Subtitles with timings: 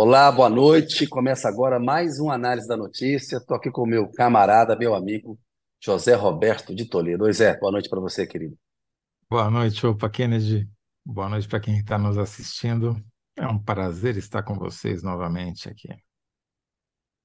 [0.00, 1.08] Olá, boa noite.
[1.08, 3.38] Começa agora mais uma análise da notícia.
[3.38, 5.36] Estou aqui com o meu camarada, meu amigo
[5.82, 7.24] José Roberto de Toledo.
[7.24, 8.56] Oi, Zé, boa noite para você, querido.
[9.28, 10.68] Boa noite, opa Kennedy.
[11.04, 12.96] Boa noite para quem está nos assistindo.
[13.36, 15.88] É um prazer estar com vocês novamente aqui.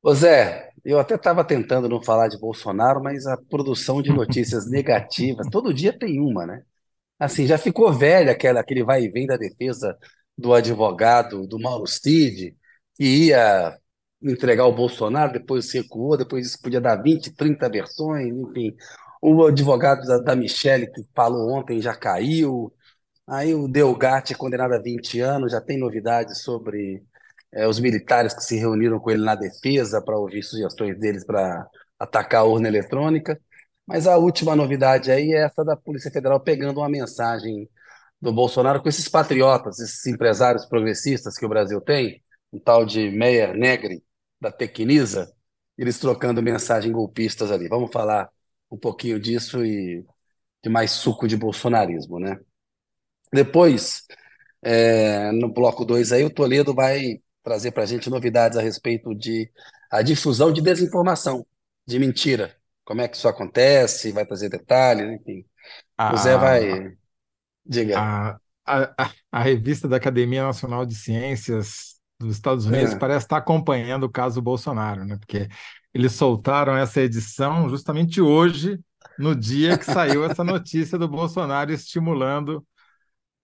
[0.02, 4.66] Ô Zé, eu até estava tentando não falar de Bolsonaro, mas a produção de notícias
[4.68, 6.64] negativas, todo dia tem uma, né?
[7.20, 9.96] Assim, já ficou velha aquela, aquele vai e vem da defesa
[10.36, 12.58] do advogado do Mauro Cid,
[12.96, 13.78] que ia
[14.22, 18.76] entregar o Bolsonaro, depois recuou, depois isso podia dar 20, 30 versões, enfim.
[19.22, 22.74] O advogado da, da Michelle, que falou ontem, já caiu.
[23.28, 27.04] Aí o Delgatti é condenado a 20 anos, já tem novidades sobre
[27.52, 31.68] é, os militares que se reuniram com ele na defesa para ouvir sugestões deles para
[32.00, 33.40] atacar a urna eletrônica.
[33.86, 37.70] Mas a última novidade aí é essa da Polícia Federal pegando uma mensagem
[38.22, 42.23] do Bolsonaro com esses patriotas, esses empresários progressistas que o Brasil tem,
[42.54, 44.04] um tal de Meyer Negri,
[44.40, 45.34] da Tecnisa,
[45.78, 47.68] eles trocando mensagem golpistas ali.
[47.68, 48.30] Vamos falar
[48.70, 50.06] um pouquinho disso e
[50.64, 52.40] de mais suco de bolsonarismo, né?
[53.34, 54.04] Depois,
[54.62, 59.16] é, no bloco 2 aí, o Toledo vai trazer para a gente novidades a respeito
[59.16, 59.52] de
[59.92, 61.46] a difusão de desinformação,
[61.86, 62.56] de mentira.
[62.86, 65.46] Como é que isso acontece, vai trazer detalhes, enfim.
[66.14, 66.96] O Zé vai
[67.66, 68.00] Diga.
[68.00, 71.93] A, a, a revista da Academia Nacional de Ciências
[72.24, 75.18] dos Estados Unidos É, parece estar acompanhando o caso Bolsonaro, né?
[75.18, 75.48] Porque
[75.94, 78.80] eles soltaram essa edição justamente hoje,
[79.18, 82.66] no dia que saiu essa notícia do Bolsonaro estimulando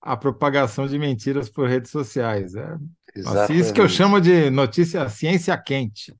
[0.01, 2.55] a propagação de mentiras por redes sociais.
[2.55, 2.77] É,
[3.49, 6.13] isso que eu chamo de notícia ciência quente.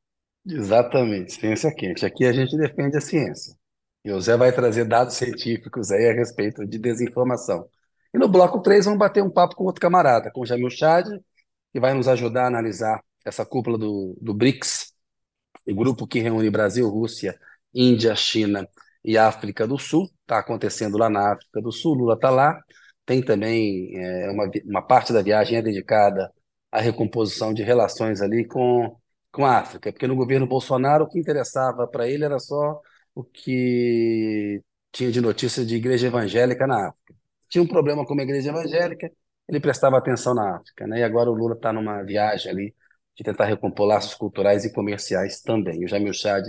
[0.46, 1.34] Exatamente.
[1.34, 2.06] Ciência quente.
[2.06, 3.56] Aqui a gente defende a ciência.
[4.04, 7.68] E o Zé vai trazer dados científicos aí a respeito de desinformação.
[8.14, 11.08] E no bloco 3 vamos bater um papo com outro camarada, com o Jamil Chad,
[11.72, 14.94] que vai nos ajudar a analisar essa cúpula do, do BRICS,
[15.68, 17.40] o grupo que reúne Brasil, Rússia,
[17.74, 18.68] Índia, China
[19.04, 20.10] e África do Sul.
[20.22, 22.60] Está acontecendo lá na África do Sul, Lula está lá.
[23.06, 26.32] Tem também é, uma, uma parte da viagem é dedicada
[26.72, 28.96] à recomposição de relações ali com,
[29.32, 32.80] com a África, porque no governo Bolsonaro o que interessava para ele era só
[33.16, 37.16] o que tinha de notícia de igreja evangélica na África.
[37.50, 39.12] Tinha um problema com uma igreja evangélica,
[39.50, 41.00] ele prestava atenção na África, né?
[41.00, 42.76] E agora o Lula está numa viagem ali
[43.18, 45.84] de tentar recompor laços culturais e comerciais também.
[45.84, 46.46] O Jamil Chad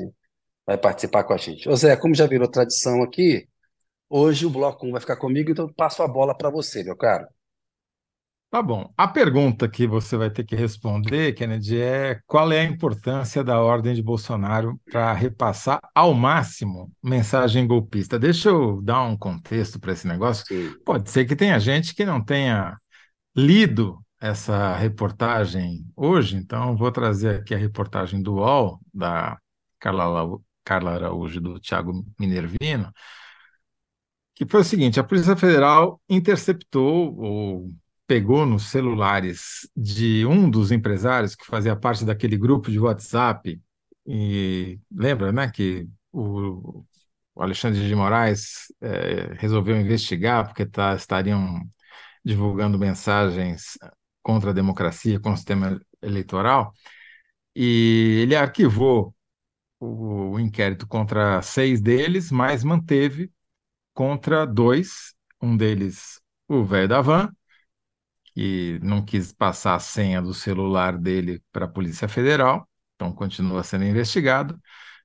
[0.66, 1.66] vai participar com a gente.
[1.66, 3.48] Ô Zé, como já virou tradição aqui,
[4.08, 6.94] hoje o Bloco 1 vai ficar comigo, então eu passo a bola para você, meu
[6.94, 7.26] caro.
[8.50, 8.92] Tá bom.
[8.96, 13.60] A pergunta que você vai ter que responder, Kennedy, é qual é a importância da
[13.60, 18.18] ordem de Bolsonaro para repassar ao máximo mensagem golpista?
[18.18, 20.44] Deixa eu dar um contexto para esse negócio.
[20.46, 20.74] Sim.
[20.84, 22.76] Pode ser que tenha gente que não tenha
[23.34, 29.38] lido essa reportagem hoje, então vou trazer aqui a reportagem do UOL, da
[29.78, 32.92] Carla, Carla Araújo e do Tiago Minervino,
[34.34, 37.72] que foi o seguinte: a Polícia Federal interceptou ou
[38.06, 43.60] pegou nos celulares de um dos empresários que fazia parte daquele grupo de WhatsApp,
[44.06, 46.84] e lembra, né, que o,
[47.34, 51.60] o Alexandre de Moraes eh, resolveu investigar porque tá, estariam
[52.24, 53.78] divulgando mensagens
[54.22, 56.72] contra a democracia, contra o sistema eleitoral,
[57.54, 59.14] e ele arquivou
[59.80, 63.32] o, o inquérito contra seis deles, mas manteve
[63.94, 67.30] contra dois, um deles o velho da van,
[68.34, 73.62] que não quis passar a senha do celular dele para a Polícia Federal, então continua
[73.62, 74.60] sendo investigado,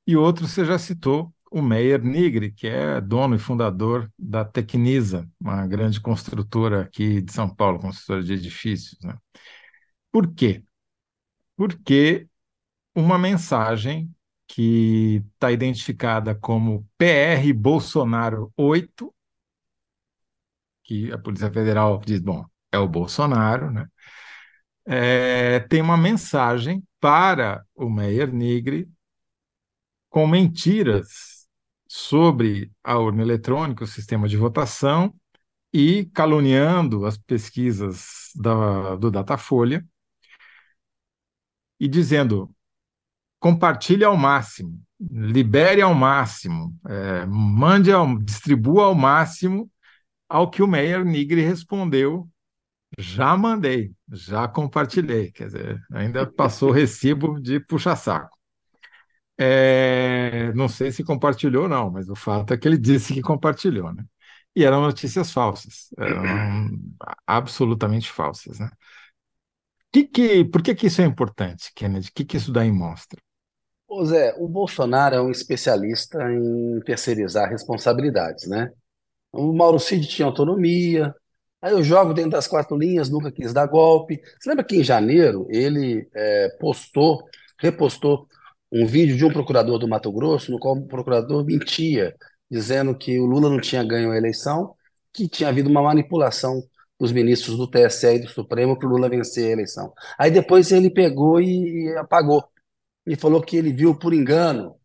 [0.07, 5.25] e outro você já citou, o Meyer Nigri, que é dono e fundador da Tecnisa,
[5.39, 9.17] uma grande construtora aqui de São Paulo, construtora de edifícios, né?
[10.11, 10.65] Por quê?
[11.55, 12.27] Porque
[12.93, 14.13] uma mensagem
[14.45, 19.15] que está identificada como PR Bolsonaro 8,
[20.83, 23.87] que a Polícia Federal diz, bom, é o Bolsonaro, né?
[24.85, 28.89] É, tem uma mensagem para o Meyer Nigri
[30.09, 31.34] com mentiras
[31.95, 35.15] sobre a urna eletrônica, o sistema de votação,
[35.71, 39.85] e caluniando as pesquisas da, do Datafolha,
[41.79, 42.53] e dizendo
[43.39, 49.71] compartilhe ao máximo, libere ao máximo, é, mande ao, distribua ao máximo,
[50.27, 52.29] ao que o Meyer Nigri respondeu,
[52.97, 58.35] já mandei, já compartilhei, quer dizer, ainda passou o recibo de puxa-saco.
[59.37, 63.21] É, não sei se compartilhou ou não, mas o fato é que ele disse que
[63.21, 64.03] compartilhou, né?
[64.55, 66.69] E eram notícias falsas, eram
[67.27, 68.69] absolutamente falsas, né?
[69.91, 72.09] Que que, por que, que isso é importante, Kennedy?
[72.09, 73.21] O que, que isso daí mostra?
[73.87, 78.71] Ô Zé, o Bolsonaro é um especialista em terceirizar responsabilidades, né?
[79.31, 81.13] O Mauro Cid tinha autonomia,
[81.61, 84.21] aí eu jogo dentro das quatro linhas, nunca quis dar golpe.
[84.39, 87.23] Você lembra que em janeiro ele é, postou,
[87.59, 88.27] repostou
[88.75, 92.13] um vídeo de um procurador do Mato Grosso, no qual o procurador mentia,
[92.51, 94.75] dizendo que o Lula não tinha ganho a eleição,
[95.13, 96.61] que tinha havido uma manipulação
[96.99, 99.93] dos ministros do TSE e do Supremo para o Lula vencer a eleição.
[100.19, 102.43] Aí depois ele pegou e, e apagou.
[103.07, 104.75] E falou que ele viu por engano,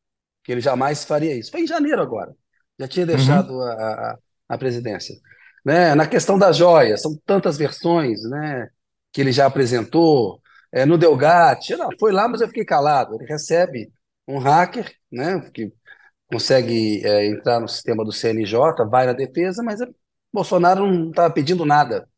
[0.44, 1.50] que ele jamais faria isso.
[1.50, 2.32] Foi em janeiro agora.
[2.78, 3.62] Já tinha deixado uhum.
[3.62, 4.18] a, a,
[4.50, 5.16] a, presidência.
[5.64, 5.96] Né?
[5.96, 8.68] Na questão das joias, são tantas versões né,
[9.12, 10.40] que ele já apresentou.
[10.72, 13.14] É, no Delgatti, não, foi lá, mas eu fiquei calado.
[13.16, 13.92] Ele recebe
[14.28, 15.72] um hacker, né, que
[16.30, 19.80] consegue é, entrar no sistema do CNJ, vai na defesa, mas
[20.32, 22.08] Bolsonaro não estava pedindo nada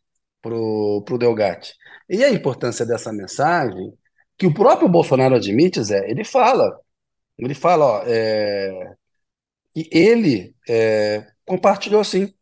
[0.43, 1.75] para o Delgatti.
[2.09, 3.93] E a importância dessa mensagem,
[4.39, 6.79] que o próprio Bolsonaro admite, Zé, ele fala,
[7.39, 8.95] ele fala, ó, é,
[9.75, 12.33] que ele é, compartilhou sim.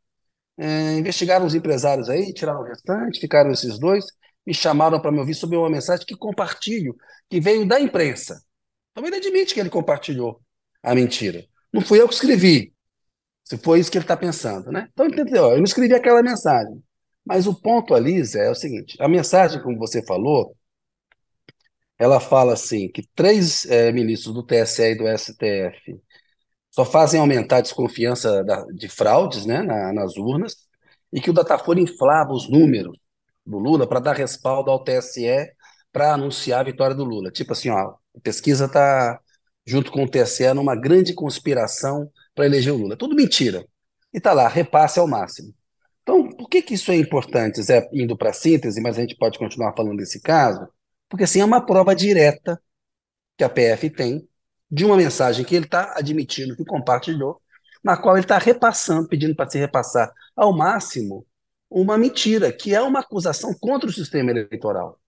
[0.58, 4.04] É, investigaram os empresários aí, tiraram o restante, ficaram esses dois,
[4.46, 6.96] me chamaram para me ouvir sobre uma mensagem que compartilho,
[7.28, 8.42] que veio da imprensa.
[8.90, 10.40] Então ele admite que ele compartilhou
[10.82, 11.44] a mentira.
[11.72, 12.72] Não fui eu que escrevi,
[13.44, 14.88] se foi isso que ele está pensando, né?
[14.92, 15.50] Então, entendeu?
[15.50, 16.82] Eu não escrevi aquela mensagem.
[17.24, 20.56] Mas o ponto ali, Zé, é o seguinte: a mensagem, como você falou,
[21.98, 26.00] ela fala assim: que três é, ministros do TSE e do STF
[26.70, 30.56] só fazem aumentar a desconfiança da, de fraudes né, na, nas urnas,
[31.12, 32.98] e que o Datafolha inflava os números
[33.50, 35.52] do Lula para dar respaldo ao TSE
[35.92, 37.30] para anunciar a vitória do Lula.
[37.30, 39.20] Tipo assim, ó, a pesquisa está
[39.66, 42.96] junto com o TSE numa grande conspiração para eleger o Lula.
[42.96, 43.64] Tudo mentira.
[44.12, 45.52] E está lá, repasse ao máximo.
[46.02, 49.16] Então, por que, que isso é importante, Zé, indo para a síntese, mas a gente
[49.16, 50.66] pode continuar falando desse caso?
[51.08, 52.60] Porque assim é uma prova direta
[53.36, 54.28] que a PF tem
[54.70, 57.40] de uma mensagem que ele está admitindo que compartilhou,
[57.82, 61.26] na qual ele está repassando, pedindo para se repassar ao máximo
[61.70, 64.98] uma mentira, que é uma acusação contra o sistema eleitoral.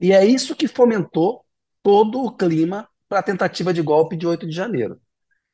[0.00, 1.44] E é isso que fomentou
[1.82, 5.00] todo o clima para a tentativa de golpe de 8 de janeiro.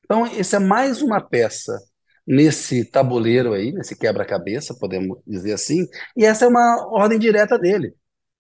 [0.05, 1.79] Então, essa é mais uma peça
[2.27, 5.87] nesse tabuleiro aí, nesse quebra-cabeça, podemos dizer assim,
[6.17, 7.95] e essa é uma ordem direta dele.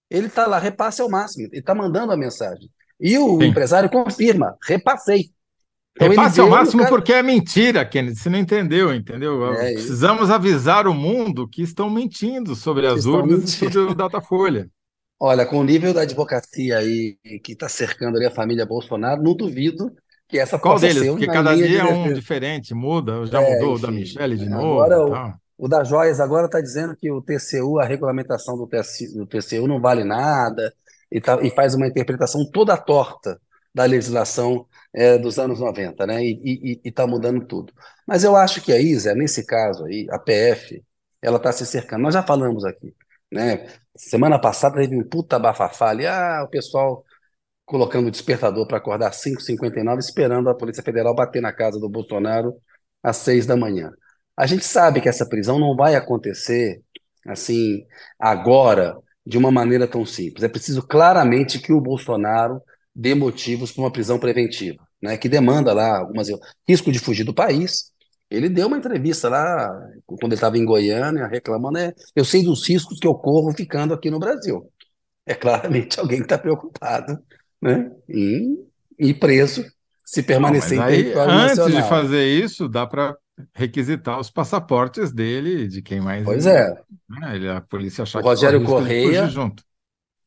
[0.08, 2.68] Ele está lá, repasse ao máximo, ele está mandando a mensagem.
[3.00, 3.46] E o Sim.
[3.46, 5.30] empresário confirma, repassei.
[6.00, 6.94] Então, repasse ao máximo cara...
[6.94, 9.52] porque é mentira, Kennedy, você não entendeu, entendeu?
[9.52, 10.32] É Precisamos isso.
[10.32, 14.66] avisar o mundo que estão mentindo sobre as urnas e sobre o Datafolha.
[15.20, 19.36] Olha, com o nível da advocacia aí que está cercando ali a família Bolsonaro, não
[19.36, 19.92] duvido
[20.26, 21.06] que essa Qual deles?
[21.06, 24.48] Porque cada dia é um diferente, muda, já é, mudou enfim, o da Michelle de
[24.48, 24.80] novo.
[24.80, 29.18] Agora, o, o da Joias agora está dizendo que o TCU, a regulamentação do TCU,
[29.18, 30.72] do TCU não vale nada,
[31.12, 33.38] e, tá, e, faz uma interpretação toda torta
[33.74, 34.64] da legislação
[34.94, 36.22] é, dos anos 90, né?
[36.24, 37.72] E está mudando tudo.
[38.06, 40.82] Mas eu acho que aí, Zé, nesse caso aí, a PF,
[41.22, 42.02] ela está se cercando.
[42.02, 42.94] Nós já falamos aqui,
[43.32, 43.66] né?
[43.96, 47.04] Semana passada teve um puta bafafá ali, ah, o pessoal
[47.64, 51.88] colocando o despertador para acordar às 5h59, esperando a Polícia Federal bater na casa do
[51.88, 52.54] Bolsonaro
[53.02, 53.92] às 6 da manhã.
[54.36, 56.82] A gente sabe que essa prisão não vai acontecer
[57.26, 57.84] assim
[58.18, 60.42] agora de uma maneira tão simples.
[60.42, 62.60] É preciso claramente que o Bolsonaro
[63.00, 66.28] dê motivos para uma prisão preventiva, né, que demanda lá algumas
[66.68, 67.92] risco de fugir do país.
[68.30, 69.70] Ele deu uma entrevista lá
[70.04, 73.94] quando ele estava em Goiânia reclamando, né, eu sei dos riscos que eu corro ficando
[73.94, 74.70] aqui no Brasil.
[75.26, 77.18] É claramente alguém que está preocupado
[77.62, 78.58] né, em
[78.98, 79.64] ir preso
[80.04, 81.66] se permanecer Não, em território antes nacional.
[81.68, 83.16] Antes de fazer isso, dá para
[83.54, 86.24] requisitar os passaportes dele, de quem mais.
[86.24, 86.68] Pois é.
[87.08, 89.62] Né, a polícia achar o Rogério Correia, junto.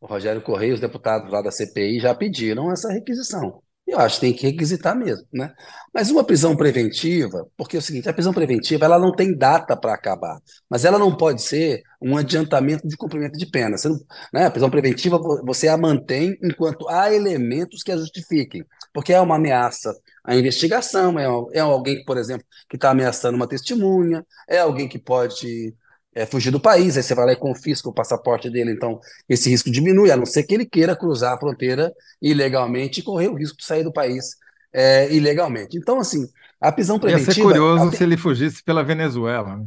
[0.03, 3.63] O Rogério Correia, os deputados lá da CPI já pediram essa requisição.
[3.88, 5.53] Eu acho que tem que requisitar mesmo, né?
[5.93, 9.77] Mas uma prisão preventiva, porque é o seguinte, a prisão preventiva ela não tem data
[9.77, 13.77] para acabar, mas ela não pode ser um adiantamento de cumprimento de pena.
[13.86, 13.98] Não,
[14.33, 14.45] né?
[14.48, 19.38] A prisão preventiva você a mantém enquanto há elementos que a justifiquem, porque é uma
[19.38, 24.89] ameaça à investigação, é, é alguém, por exemplo, que está ameaçando uma testemunha, é alguém
[24.89, 25.74] que pode
[26.15, 29.50] é, fugir do país, aí você vai lá e confisca o passaporte dele, então esse
[29.50, 31.91] risco diminui, a não ser que ele queira cruzar a fronteira
[32.22, 34.36] ilegalmente e correr o risco de sair do país
[34.72, 35.77] é, ilegalmente.
[35.77, 36.27] Então, assim,
[36.60, 37.29] a prisão preventiva...
[37.29, 39.65] Ia ser curioso se ele fugisse pela Venezuela, né?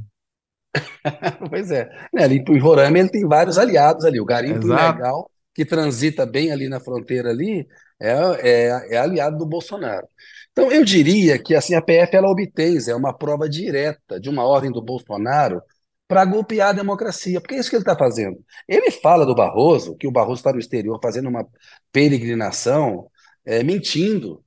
[1.48, 1.88] pois é.
[2.12, 4.98] Né, ali em Roraima ele tem vários aliados ali, o garimpo Exato.
[4.98, 7.66] ilegal, que transita bem ali na fronteira ali,
[8.00, 10.06] é, é, é aliado do Bolsonaro.
[10.52, 14.44] Então, eu diria que assim, a PF ela obtém é uma prova direta de uma
[14.44, 15.62] ordem do Bolsonaro
[16.08, 18.38] para golpear a democracia, porque é isso que ele está fazendo.
[18.68, 21.46] Ele fala do Barroso, que o Barroso está no exterior fazendo uma
[21.92, 23.10] peregrinação,
[23.44, 24.44] é, mentindo,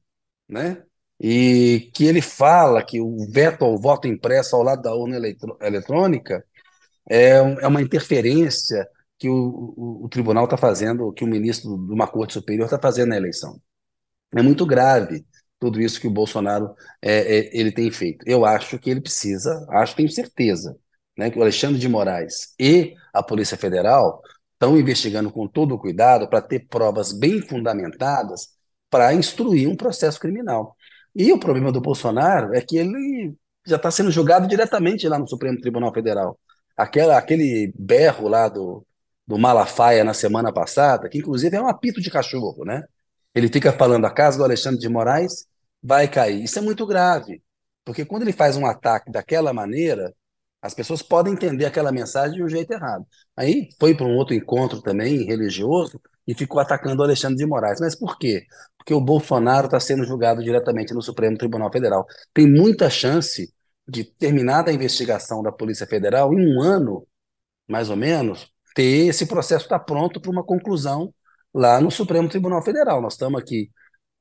[0.48, 0.84] né?
[1.20, 5.18] E que ele fala que o veto ao voto impresso ao lado da urna
[5.62, 6.46] eletrônica
[7.10, 8.88] é, é uma interferência
[9.18, 12.80] que o, o, o tribunal está fazendo, que o ministro de uma corte superior está
[12.80, 13.62] fazendo na eleição.
[14.34, 15.26] É muito grave
[15.60, 18.24] tudo isso que o Bolsonaro é, é, ele tem feito.
[18.28, 20.78] Eu acho que ele precisa, acho, tenho certeza,
[21.20, 24.22] né, que o Alexandre de Moraes e a Polícia Federal
[24.54, 28.48] estão investigando com todo o cuidado para ter provas bem fundamentadas
[28.90, 30.76] para instruir um processo criminal.
[31.14, 33.36] E o problema do Bolsonaro é que ele
[33.68, 36.40] já está sendo julgado diretamente lá no Supremo Tribunal Federal.
[36.78, 38.86] Aquela, aquele berro lá do,
[39.28, 42.84] do Malafaia na semana passada, que inclusive é um apito de cachorro, né?
[43.36, 45.46] Ele fica falando a casa do Alexandre de Moraes
[45.84, 46.42] vai cair.
[46.42, 47.42] Isso é muito grave,
[47.84, 50.14] porque quando ele faz um ataque daquela maneira,
[50.62, 53.06] as pessoas podem entender aquela mensagem de um jeito errado.
[53.36, 57.80] Aí foi para um outro encontro também religioso e ficou atacando o Alexandre de Moraes.
[57.80, 58.46] Mas por quê?
[58.78, 62.06] Porque o Bolsonaro está sendo julgado diretamente no Supremo Tribunal Federal.
[62.34, 63.54] Tem muita chance
[63.88, 67.08] de terminar a investigação da Polícia Federal em um ano,
[67.68, 71.14] mais ou menos, ter esse processo estar tá pronto para uma conclusão
[71.54, 73.02] lá no Supremo Tribunal Federal.
[73.02, 73.72] Nós estamos aqui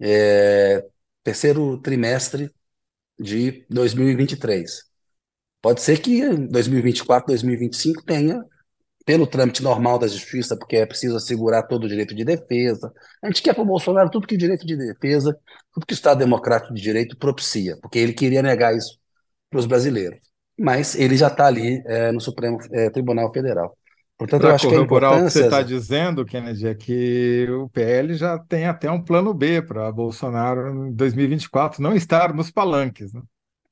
[0.00, 0.84] é,
[1.22, 2.50] terceiro trimestre
[3.18, 4.87] de 2023.
[5.60, 8.44] Pode ser que em 2024, 2025 tenha,
[9.04, 12.92] pelo trâmite normal da justiça, porque é preciso assegurar todo o direito de defesa.
[13.22, 15.36] A gente quer para o Bolsonaro tudo que o direito de defesa,
[15.72, 18.98] tudo que o Estado Democrático de Direito propicia, porque ele queria negar isso
[19.50, 20.20] para os brasileiros.
[20.60, 23.76] Mas ele já está ali é, no Supremo é, Tribunal Federal.
[24.18, 25.20] Portanto, eu acho que a importância...
[25.20, 29.32] o que você está dizendo, Kennedy, é que o PL já tem até um plano
[29.32, 33.12] B para Bolsonaro em 2024 não estar nos palanques.
[33.14, 33.22] Né?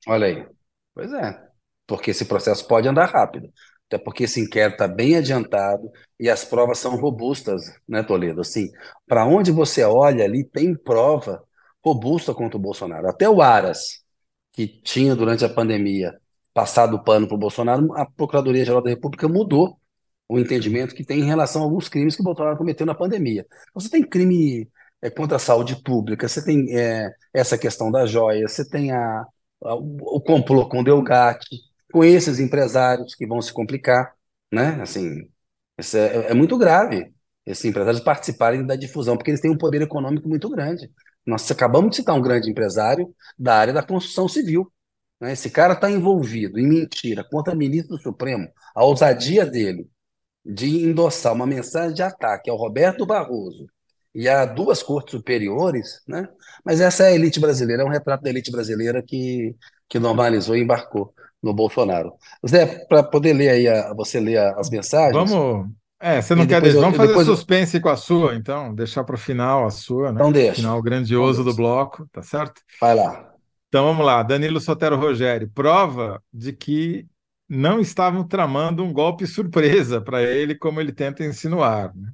[0.06, 0.46] Olha aí.
[0.94, 1.45] Pois é,
[1.86, 3.50] porque esse processo pode andar rápido.
[3.88, 8.40] Até porque esse inquérito está bem adiantado e as provas são robustas, né, Toledo?
[8.40, 8.70] Assim,
[9.06, 11.42] para onde você olha ali, tem prova
[11.84, 13.08] robusta contra o Bolsonaro.
[13.08, 14.02] Até o Aras,
[14.52, 16.12] que tinha durante a pandemia
[16.52, 19.78] passado o pano para o Bolsonaro, a Procuradoria-Geral da República mudou
[20.28, 23.46] o entendimento que tem em relação a alguns crimes que o Bolsonaro cometeu na pandemia.
[23.74, 24.68] Você tem crime
[25.02, 29.24] é, contra a saúde pública, você tem é, essa questão da joia, você tem a,
[29.64, 31.56] a, o complô com o Delgatti,
[31.92, 34.14] com esses empresários que vão se complicar,
[34.52, 34.80] né?
[34.82, 35.28] Assim,
[35.78, 37.12] é, é muito grave
[37.46, 40.90] esses empresários participarem da difusão, porque eles têm um poder econômico muito grande.
[41.24, 44.70] Nós acabamos de citar um grande empresário da área da construção civil.
[45.20, 45.32] Né?
[45.32, 49.88] Esse cara está envolvido em mentira contra o ministro do Supremo, a ousadia dele
[50.44, 53.66] de endossar uma mensagem de ataque ao Roberto Barroso
[54.14, 56.28] e a duas cortes superiores, né?
[56.64, 59.54] Mas essa é a elite brasileira, é um retrato da elite brasileira que,
[59.88, 61.12] que normalizou e embarcou
[61.42, 62.12] no Bolsonaro.
[62.46, 65.30] Zé, para poder ler aí, a, você ler as mensagens.
[65.30, 65.70] Vamos.
[65.98, 66.80] É, você não quer deixar.
[66.80, 67.82] Vamos fazer suspense eu...
[67.82, 70.18] com a sua, então, deixar para o final a sua, né?
[70.20, 70.56] Então deixa.
[70.56, 72.60] Final grandioso do bloco, tá certo?
[72.80, 73.32] Vai lá.
[73.68, 77.06] Então vamos lá, Danilo Sotero Rogério, prova de que
[77.48, 81.94] não estavam tramando um golpe surpresa para ele, como ele tenta insinuar.
[81.94, 82.10] Né?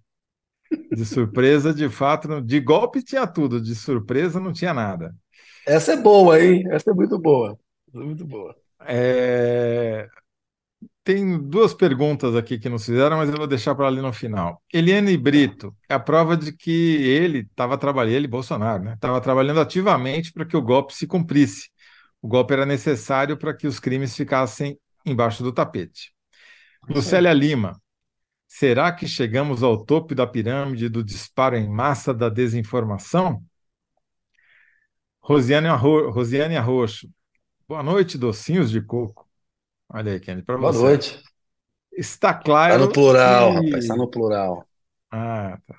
[0.91, 5.15] De surpresa, de fato, de golpe tinha tudo, de surpresa não tinha nada.
[5.67, 6.65] Essa é boa, hein?
[6.71, 7.59] Essa é muito boa.
[7.93, 8.57] Muito boa.
[8.87, 10.09] É...
[11.05, 14.63] Tem duas perguntas aqui que nos fizeram, mas eu vou deixar para ali no final.
[14.73, 18.95] Eliane Brito, é a prova de que ele estava trabalhando, ele, Bolsonaro, né?
[18.95, 21.71] Estava trabalhando ativamente para que o golpe se cumprisse.
[22.21, 26.13] O golpe era necessário para que os crimes ficassem embaixo do tapete.
[26.89, 27.81] Lucélia Lima,
[28.47, 33.43] será que chegamos ao topo da pirâmide do disparo em massa da desinformação?
[35.21, 36.11] Rosiane, Arro...
[36.11, 37.09] Rosiane Arroxo,
[37.69, 39.29] boa noite, docinhos de coco.
[39.89, 40.79] Olha aí, Kenny, para você.
[40.79, 41.23] Boa noite.
[41.93, 42.75] Está claro.
[42.75, 43.55] Está no plural, que...
[43.57, 44.69] rapaz, está no plural.
[45.11, 45.79] Ah, tá.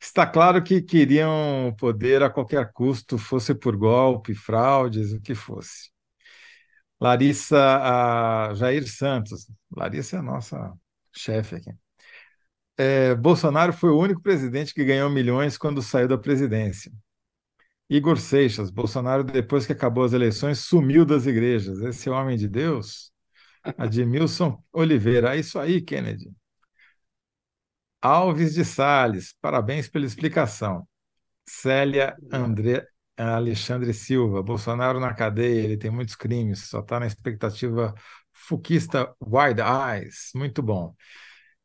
[0.00, 5.90] Está claro que queriam poder a qualquer custo, fosse por golpe, fraudes, o que fosse.
[7.00, 9.46] Larissa Jair Santos.
[9.74, 10.72] Larissa é a nossa
[11.14, 11.70] chefe aqui.
[12.76, 16.90] É, Bolsonaro foi o único presidente que ganhou milhões quando saiu da presidência.
[17.92, 21.78] Igor Seixas, Bolsonaro, depois que acabou as eleições, sumiu das igrejas.
[21.80, 23.12] Esse homem de Deus?
[23.76, 25.36] Admilson Oliveira.
[25.36, 26.32] É isso aí, Kennedy.
[28.00, 30.88] Alves de Sales, parabéns pela explicação.
[31.46, 37.94] Célia André, Alexandre Silva, Bolsonaro na cadeia, ele tem muitos crimes, só está na expectativa
[38.32, 40.30] fuquista Wide Eyes.
[40.34, 40.94] Muito bom.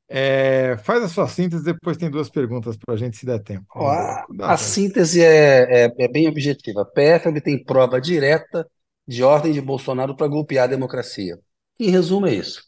[0.10, 3.66] É, faz a sua síntese, depois tem duas perguntas para a gente, se der tempo.
[3.86, 6.82] a, a síntese é, é, é, bem objetiva.
[6.82, 8.66] A PFL tem prova direta
[9.06, 11.38] de ordem de Bolsonaro para golpear a democracia.
[11.80, 12.64] Em resumo, é isso.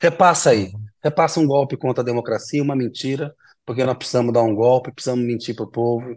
[0.00, 0.72] Repassa aí.
[1.02, 5.24] Repassa um golpe contra a democracia, uma mentira, porque nós precisamos dar um golpe, precisamos
[5.24, 6.16] mentir para o povo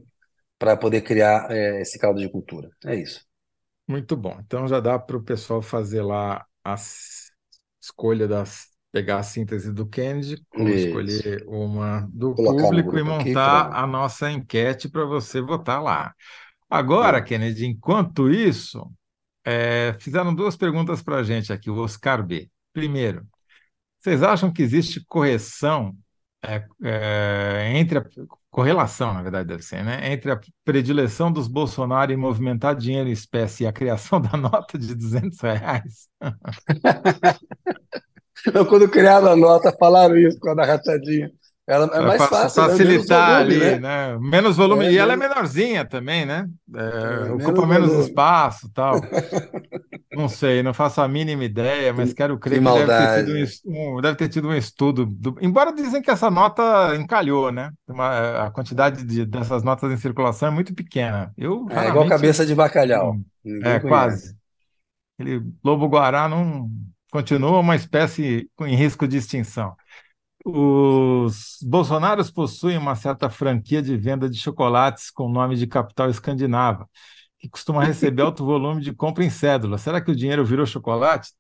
[0.58, 2.70] para poder criar é, esse caldo de cultura.
[2.86, 3.26] É isso.
[3.88, 4.38] Muito bom.
[4.46, 6.76] Então já dá para o pessoal fazer lá a
[7.82, 13.80] escolha das pegar a síntese do Kennedy, escolher uma do Colocar público e montar pra...
[13.80, 16.14] a nossa enquete para você votar lá.
[16.70, 18.92] Agora, Kennedy, enquanto isso,
[19.46, 22.50] é, fizeram duas perguntas para a gente aqui, o Oscar B.
[22.74, 23.26] Primeiro,
[24.00, 25.96] vocês acham que existe correção
[26.44, 28.06] é, é, entre a
[28.50, 30.12] correlação, na verdade, deve ser, né?
[30.12, 34.78] Entre a predileção dos Bolsonaro em movimentar dinheiro em espécie e a criação da nota
[34.78, 36.08] de 200 reais?
[38.68, 41.32] quando criaram a nota, falaram isso com a rachadinha.
[41.70, 42.64] Ela é mais fácil.
[42.64, 42.70] Né?
[42.70, 43.80] Facilitar volume, ali, né?
[43.80, 44.18] né?
[44.20, 44.88] Menos volume.
[44.88, 46.48] É, e ela é menorzinha também, né?
[46.76, 49.00] É, é, ocupa menos, menos espaço tal.
[50.12, 53.68] não sei, não faço a mínima ideia, mas quero crer que, que deve, ter tido
[53.68, 55.06] um, deve ter tido um estudo.
[55.06, 57.70] Do, embora dizem que essa nota encalhou, né?
[57.88, 61.32] Uma, a quantidade de, dessas notas em circulação é muito pequena.
[61.38, 63.16] Eu, é igual cabeça de bacalhau.
[63.46, 63.88] é, conhece.
[63.88, 64.36] quase.
[65.20, 66.68] Aquele lobo-guará não
[67.12, 69.76] continua uma espécie em risco de extinção.
[70.46, 76.88] Os bolsonaros possuem uma certa franquia de venda de chocolates com nome de capital escandinava,
[77.38, 79.78] que costuma receber alto volume de compra em cédula.
[79.78, 81.32] Será que o dinheiro virou chocolate?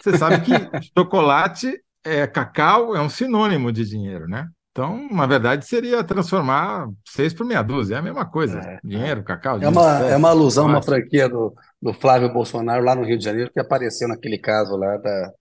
[0.00, 0.52] Você sabe que
[0.96, 4.48] chocolate, é, cacau, é um sinônimo de dinheiro, né?
[4.72, 8.60] Então, na verdade, seria transformar seis por meia dúzia, é a mesma coisa.
[8.60, 9.56] É, dinheiro, cacau.
[9.56, 13.18] É dinheiro, uma, é uma alusão, uma franquia do, do Flávio Bolsonaro lá no Rio
[13.18, 15.32] de Janeiro, que apareceu naquele caso lá da,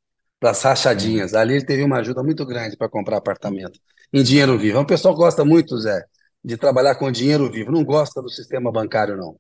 [0.42, 1.34] das rachadinhas.
[1.34, 3.80] Ali ele teve uma ajuda muito grande para comprar apartamento
[4.14, 4.78] em dinheiro vivo.
[4.78, 6.04] É um pessoal que gosta muito, Zé,
[6.44, 7.72] de trabalhar com dinheiro vivo.
[7.72, 9.36] Não gosta do sistema bancário, não.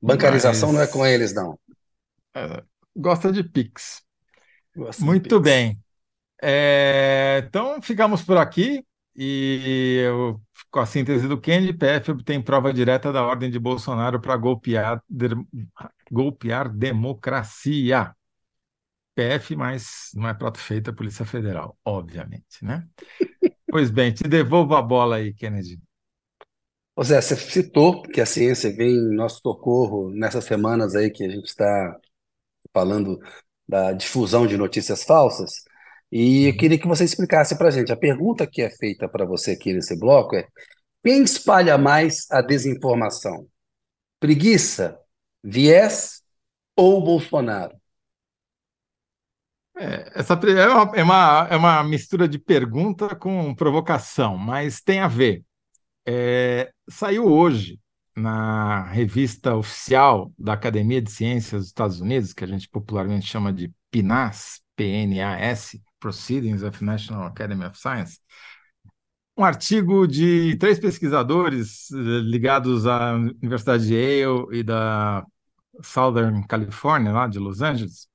[0.00, 0.76] Bancarização Mas...
[0.76, 1.58] não é com eles, não.
[2.34, 2.62] É,
[2.96, 4.02] gosta de Pix.
[4.76, 5.42] Gosta muito de Pix.
[5.42, 5.78] bem.
[6.40, 8.84] É, então, ficamos por aqui.
[9.20, 14.20] E eu, com a síntese do Kennedy, PF obtém prova direta da ordem de Bolsonaro
[14.20, 15.26] para golpear, de,
[16.08, 18.14] golpear democracia.
[19.16, 22.86] PF, mas não é prato feito a Polícia Federal, obviamente, né?
[23.68, 25.80] pois bem, te devolvo a bola aí, Kennedy.
[26.94, 31.24] Ô Zé, você citou que a ciência vem em nosso socorro nessas semanas aí que
[31.24, 31.98] a gente está
[32.72, 33.18] falando
[33.66, 35.64] da difusão de notícias falsas.
[36.10, 37.92] E eu queria que você explicasse para a gente.
[37.92, 40.46] A pergunta que é feita para você aqui nesse bloco é:
[41.04, 43.46] quem espalha mais a desinformação?
[44.18, 44.98] Preguiça,
[45.42, 46.22] viés
[46.74, 47.76] ou Bolsonaro?
[49.76, 55.06] É, essa é é, uma, é uma mistura de pergunta com provocação, mas tem a
[55.06, 55.44] ver.
[56.06, 57.78] É, saiu hoje
[58.16, 63.52] na revista oficial da Academia de Ciências dos Estados Unidos, que a gente popularmente chama
[63.52, 68.18] de PNAS, PNAS, Proceedings of National Academy of Science,
[69.36, 75.24] um artigo de três pesquisadores eh, ligados à Universidade de Yale e da
[75.80, 78.08] Southern California, lá de Los Angeles.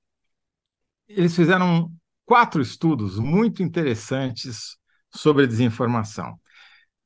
[1.08, 1.92] Eles fizeram
[2.26, 4.78] quatro estudos muito interessantes
[5.16, 6.38] sobre desinformação.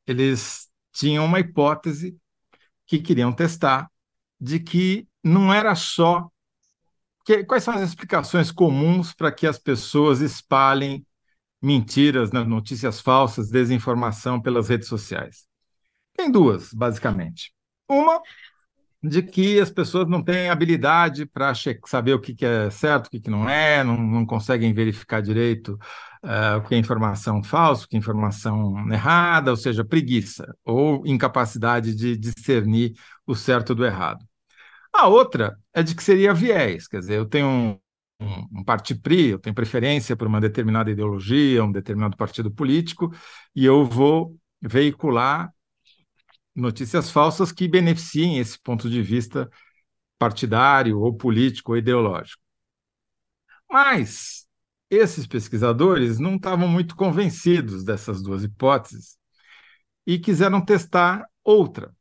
[0.06, 2.18] Eles tinham uma hipótese
[2.88, 3.88] que queriam testar
[4.40, 6.28] de que não era só
[7.28, 11.06] que, quais são as explicações comuns para que as pessoas espalhem
[11.62, 15.46] mentiras, né, notícias falsas, desinformação pelas redes sociais?
[16.16, 17.52] Tem duas, basicamente.
[17.90, 18.22] Uma,
[19.04, 21.52] de que as pessoas não têm habilidade para
[21.86, 25.22] saber o que, que, é certo, o que, que não é, não, não conseguem verificar
[25.22, 25.78] direito
[26.24, 31.06] uh, o que é informação falsa, o que é informação errada, ou seja, preguiça ou
[31.06, 32.94] incapacidade de discernir
[33.26, 34.26] o certo do errado.
[34.98, 37.80] A outra é de que seria viés, quer dizer, eu tenho um,
[38.20, 43.14] um, um partipri, eu tenho preferência por uma determinada ideologia, um determinado partido político,
[43.56, 45.54] e eu vou veicular
[46.56, 49.48] notícias falsas que beneficiem esse ponto de vista
[50.18, 52.42] partidário ou político ou ideológico.
[53.70, 54.48] Mas
[54.90, 59.16] esses pesquisadores não estavam muito convencidos dessas duas hipóteses
[60.08, 61.96] e quiseram testar outra,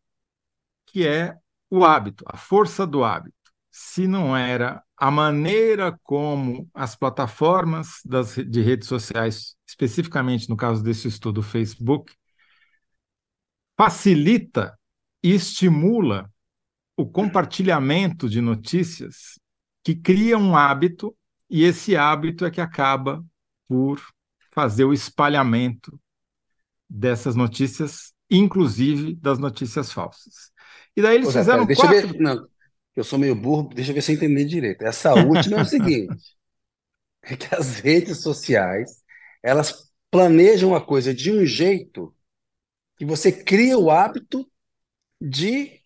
[0.87, 1.37] que é
[1.71, 3.35] o hábito, a força do hábito.
[3.71, 10.83] Se não era a maneira como as plataformas das, de redes sociais, especificamente no caso
[10.83, 12.15] desse estudo, o Facebook,
[13.77, 14.79] facilita
[15.23, 16.31] e estimula
[16.97, 19.39] o compartilhamento de notícias
[19.85, 21.15] que cria um hábito,
[21.49, 23.25] e esse hábito é que acaba
[23.69, 24.01] por
[24.51, 26.01] fazer o espalhamento
[26.89, 30.51] dessas notícias, inclusive das notícias falsas.
[30.97, 31.99] E daí eles fizeram deixa quatro...
[31.99, 32.47] Eu ver, não,
[32.97, 34.83] eu sou meio burro, deixa eu ver se eu entender direito.
[34.83, 36.37] Essa última é o seguinte:
[37.23, 39.03] é que as redes sociais,
[39.43, 42.15] elas planejam a coisa de um jeito
[42.97, 44.49] que você cria o hábito
[45.21, 45.81] de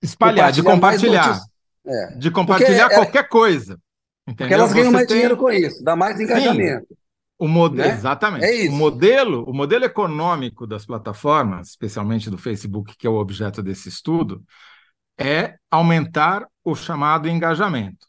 [0.00, 1.40] espalhar, de compartilhar,
[1.84, 2.14] é.
[2.16, 3.80] de compartilhar porque, qualquer coisa.
[4.26, 4.36] Entendeu?
[4.36, 5.16] Porque elas ganham mais tem...
[5.16, 6.86] dinheiro com isso, dá mais engajamento.
[6.88, 7.01] Sim.
[7.42, 7.94] O modelo, né?
[7.96, 8.44] Exatamente.
[8.44, 13.60] É o modelo, o modelo econômico das plataformas, especialmente do Facebook, que é o objeto
[13.60, 14.44] desse estudo,
[15.18, 18.06] é aumentar o chamado engajamento.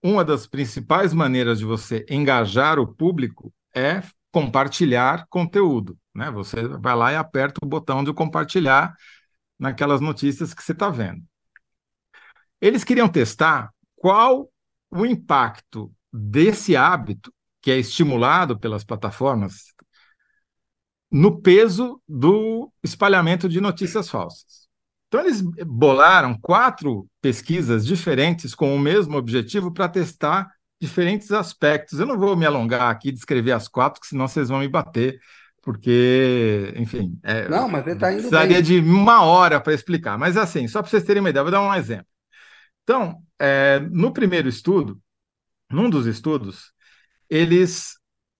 [0.00, 5.98] Uma das principais maneiras de você engajar o público é compartilhar conteúdo.
[6.14, 6.30] Né?
[6.30, 8.94] Você vai lá e aperta o botão de compartilhar
[9.58, 11.24] naquelas notícias que você está vendo.
[12.60, 14.48] Eles queriam testar qual
[14.88, 19.74] o impacto desse hábito que é estimulado pelas plataformas
[21.10, 24.68] no peso do espalhamento de notícias falsas.
[25.08, 31.98] Então, eles bolaram quatro pesquisas diferentes com o mesmo objetivo para testar diferentes aspectos.
[31.98, 35.18] Eu não vou me alongar aqui descrever as quatro, senão vocês vão me bater,
[35.62, 37.18] porque, enfim.
[37.22, 38.20] É, não, mas ele está indo.
[38.20, 38.62] Precisaria bem.
[38.62, 40.18] de uma hora para explicar.
[40.18, 42.06] Mas, assim, só para vocês terem uma ideia, vou dar um exemplo.
[42.82, 45.00] Então, é, no primeiro estudo,
[45.70, 46.72] num dos estudos,
[47.28, 47.98] eles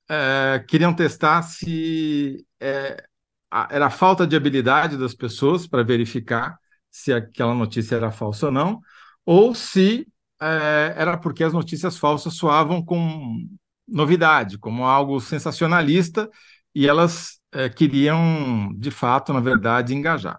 [0.09, 3.05] é, queriam testar se é,
[3.71, 6.59] era a falta de habilidade das pessoas para verificar
[6.91, 8.81] se aquela notícia era falsa ou não,
[9.25, 10.07] ou se
[10.41, 13.47] é, era porque as notícias falsas soavam com
[13.87, 16.29] novidade, como algo sensacionalista,
[16.75, 20.37] e elas é, queriam, de fato, na verdade, engajar.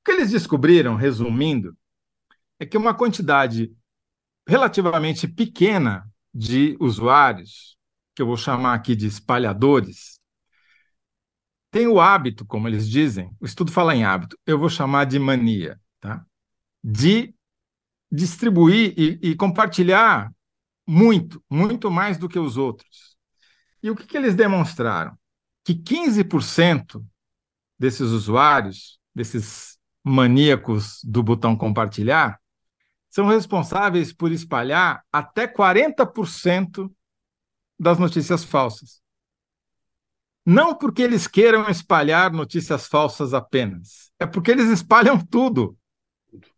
[0.00, 1.76] O que eles descobriram, resumindo,
[2.58, 3.72] é que uma quantidade
[4.46, 7.76] relativamente pequena de usuários
[8.20, 10.20] que eu vou chamar aqui de espalhadores,
[11.70, 15.18] tem o hábito, como eles dizem, o estudo fala em hábito, eu vou chamar de
[15.18, 16.22] mania, tá?
[16.84, 17.34] de
[18.12, 20.30] distribuir e, e compartilhar
[20.86, 23.16] muito, muito mais do que os outros.
[23.82, 25.18] E o que, que eles demonstraram?
[25.64, 27.02] Que 15%
[27.78, 32.38] desses usuários, desses maníacos do botão compartilhar,
[33.08, 36.92] são responsáveis por espalhar até 40%
[37.80, 39.00] das notícias falsas.
[40.44, 45.76] Não porque eles queiram espalhar notícias falsas apenas, é porque eles espalham tudo,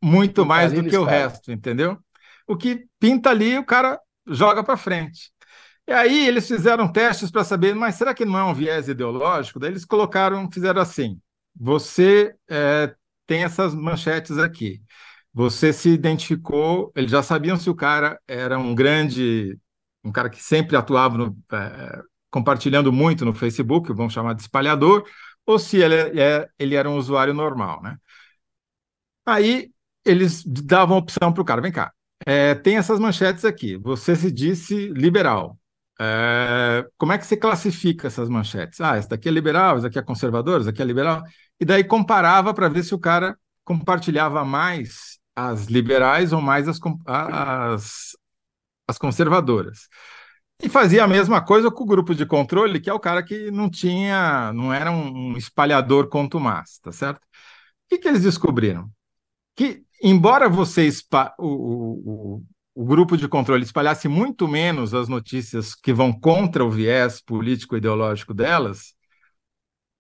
[0.03, 1.97] muito mais do que o resto, entendeu?
[2.47, 5.31] O que pinta ali, o cara joga para frente.
[5.87, 9.59] E aí eles fizeram testes para saber, mas será que não é um viés ideológico?
[9.59, 11.21] Daí eles colocaram, fizeram assim:
[11.55, 12.95] você é,
[13.27, 14.83] tem essas manchetes aqui.
[15.35, 19.59] Você se identificou, eles já sabiam se o cara era um grande
[20.05, 25.05] um cara que sempre atuava no, é, compartilhando muito no Facebook, vamos chamar de espalhador,
[25.47, 27.97] ou se ele, é, ele era um usuário normal, né?
[29.27, 29.71] Aí
[30.05, 31.93] eles davam opção para o cara, vem cá,
[32.27, 35.59] é, tem essas manchetes aqui, você se disse liberal,
[36.01, 38.81] é, como é que você classifica essas manchetes?
[38.81, 41.23] Ah, essa daqui é liberal, essa daqui é conservador, essa daqui é liberal,
[41.61, 46.81] e daí comparava para ver se o cara compartilhava mais as liberais ou mais as,
[47.07, 48.17] as,
[48.93, 49.89] as conservadoras.
[50.63, 53.51] E fazia a mesma coisa com o grupo de controle, que é o cara que
[53.51, 57.19] não tinha, não era um espalhador contumaz, tá certo?
[57.19, 58.89] O que, que eles descobriram?
[59.57, 60.89] Que, embora você
[61.39, 66.71] o, o, o, grupo de controle espalhasse muito menos as notícias que vão contra o
[66.71, 68.95] viés político-ideológico delas,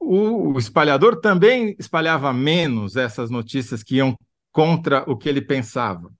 [0.00, 4.16] o espalhador também espalhava menos essas notícias que iam
[4.52, 6.11] contra o que ele pensava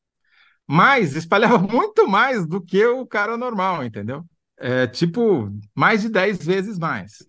[0.73, 4.25] mas espalhava muito mais do que o cara normal, entendeu?
[4.59, 7.23] É, tipo, mais de 10 vezes mais.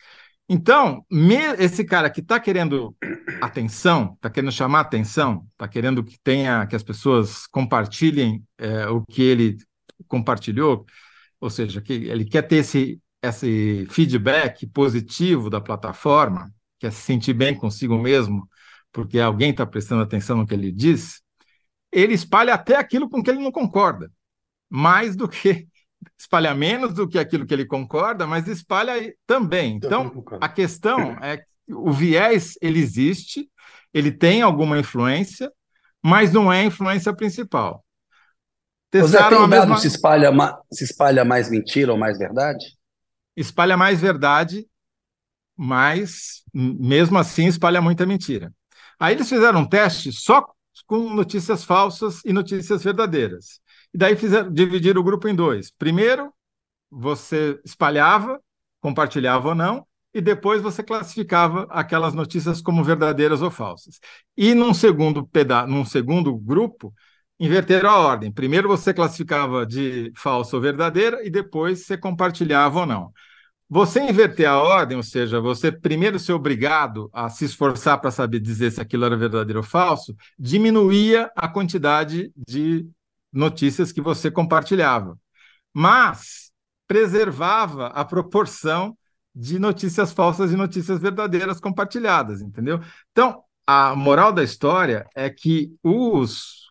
[0.48, 2.96] Então, me, esse cara que está querendo
[3.42, 9.02] atenção, está querendo chamar atenção, está querendo que tenha que as pessoas compartilhem é, o
[9.02, 9.58] que ele
[10.08, 10.86] compartilhou,
[11.42, 17.34] ou seja, que ele quer ter esse, esse feedback positivo da plataforma, quer se sentir
[17.34, 18.48] bem consigo mesmo,
[18.90, 21.23] porque alguém está prestando atenção no que ele diz,
[21.94, 24.12] ele espalha até aquilo com que ele não concorda,
[24.70, 25.68] mais do que
[26.18, 29.76] espalha menos do que aquilo que ele concorda, mas espalha também.
[29.76, 33.50] Então, a questão é que o viés ele existe,
[33.94, 35.52] ele tem alguma influência,
[36.02, 37.86] mas não é a influência principal.
[38.90, 39.78] Testaram Você tem dado mesma...
[39.78, 40.32] se, espalha,
[40.72, 42.78] se espalha mais mentira ou mais verdade?
[43.36, 44.68] Espalha mais verdade,
[45.56, 48.52] mas mesmo assim espalha muita mentira.
[49.00, 50.46] Aí eles fizeram um teste só
[50.86, 53.60] com notícias falsas e notícias verdadeiras.
[53.94, 55.72] E daí fizeram, dividir o grupo em dois.
[55.72, 56.34] Primeiro,
[56.90, 58.40] você espalhava,
[58.82, 64.00] compartilhava ou não, e depois você classificava aquelas notícias como verdadeiras ou falsas.
[64.38, 66.94] E num segundo peda num segundo grupo,
[67.40, 68.32] inverteram a ordem.
[68.32, 73.12] Primeiro você classificava de falsa ou verdadeira e depois você compartilhava ou não.
[73.70, 78.40] Você inverter a ordem, ou seja, você primeiro ser obrigado a se esforçar para saber
[78.40, 82.88] dizer se aquilo era verdadeiro ou falso, diminuía a quantidade de
[83.32, 85.18] notícias que você compartilhava.
[85.74, 86.52] Mas
[86.88, 88.96] preservava a proporção
[89.36, 92.80] de notícias falsas e notícias verdadeiras compartilhadas, entendeu?
[93.12, 96.70] Então, a moral da história é que os,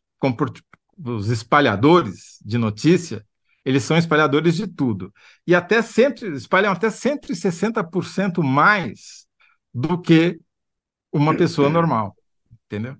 [1.05, 3.27] os espalhadores de notícia,
[3.65, 5.13] eles são espalhadores de tudo.
[5.47, 9.27] E até sempre, espalham até 160% mais
[9.73, 10.39] do que
[11.13, 12.17] uma pessoa normal,
[12.67, 12.97] entendeu?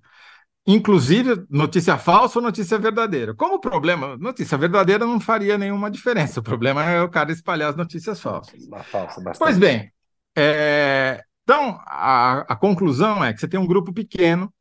[0.65, 3.35] Inclusive notícia falsa ou notícia verdadeira.
[3.35, 6.39] Como o problema, notícia verdadeira não faria nenhuma diferença.
[6.39, 8.65] O problema é o cara espalhar as notícias falsas.
[8.89, 9.91] Falsa, pois bem,
[10.35, 14.53] é, então a, a conclusão é que você tem um grupo pequeno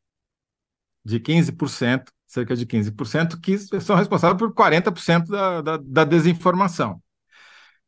[1.05, 6.99] de 15%, cerca de 15%, que são responsáveis por 40% da, da, da desinformação.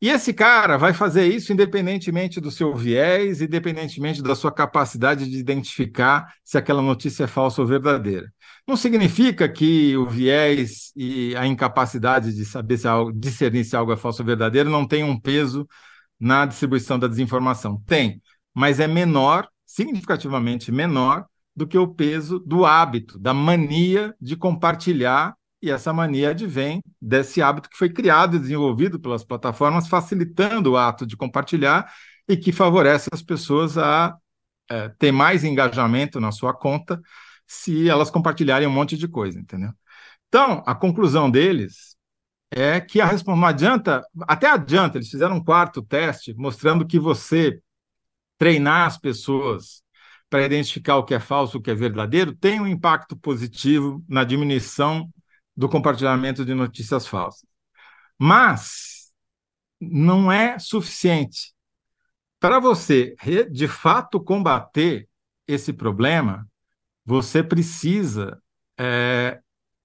[0.02, 5.38] E esse cara vai fazer isso independentemente do seu viés, independentemente da sua capacidade de
[5.38, 8.30] identificar se aquela notícia é falsa ou verdadeira.
[8.68, 13.92] Não significa que o viés e a incapacidade de saber se algo, discernir se algo
[13.92, 15.66] é falso ou verdadeiro não tem um peso
[16.20, 17.82] na distribuição da desinformação.
[17.86, 18.20] Tem,
[18.52, 25.34] mas é menor, significativamente menor, do que o peso do hábito, da mania de compartilhar
[25.62, 30.76] e essa mania advém desse hábito que foi criado e desenvolvido pelas plataformas, facilitando o
[30.76, 31.90] ato de compartilhar
[32.28, 34.14] e que favorece as pessoas a
[34.70, 37.00] é, ter mais engajamento na sua conta
[37.46, 39.70] se elas compartilharem um monte de coisa, entendeu?
[40.28, 41.96] Então, a conclusão deles
[42.50, 46.98] é que a resposta não adianta, até adianta, eles fizeram um quarto teste mostrando que
[46.98, 47.60] você
[48.38, 49.83] treinar as pessoas
[50.34, 54.24] para identificar o que é falso, o que é verdadeiro, tem um impacto positivo na
[54.24, 55.08] diminuição
[55.56, 57.48] do compartilhamento de notícias falsas.
[58.18, 59.12] Mas
[59.80, 61.54] não é suficiente.
[62.40, 63.14] Para você,
[63.48, 65.08] de fato, combater
[65.46, 66.44] esse problema,
[67.04, 68.42] você precisa
[68.76, 69.38] é,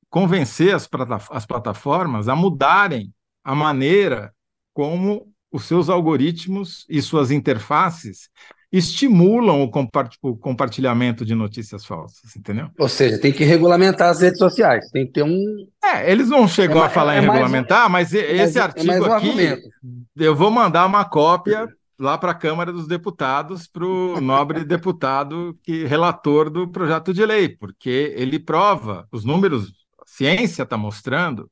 [0.09, 0.89] convencer as,
[1.29, 4.33] as plataformas a mudarem a maneira
[4.73, 8.31] como os seus algoritmos e suas interfaces
[8.71, 12.69] estimulam o, compartilhamento de notícias falsas, entendeu?
[12.77, 15.67] Ou seja, tem que regulamentar as redes sociais, tem que ter um.
[15.83, 18.91] É, eles não chegou é, a falar é, em regulamentar, um, mas esse é artigo
[18.91, 19.69] um aqui, argumento.
[20.15, 21.67] eu vou mandar uma cópia
[21.99, 27.25] lá para a Câmara dos Deputados, para o nobre deputado que relator do projeto de
[27.25, 31.49] lei, porque ele prova, os números, a ciência está mostrando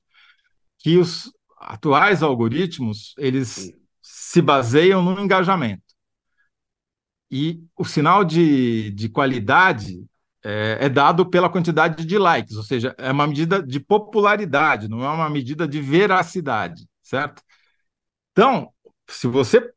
[0.77, 5.86] que os atuais algoritmos eles se baseiam no engajamento.
[7.29, 10.05] E o sinal de, de qualidade
[10.43, 15.03] é, é, dado pela quantidade de likes, ou seja, é uma medida de popularidade, não
[15.03, 17.41] é uma medida de veracidade, certo?
[18.31, 18.71] Então,
[19.09, 19.71] se você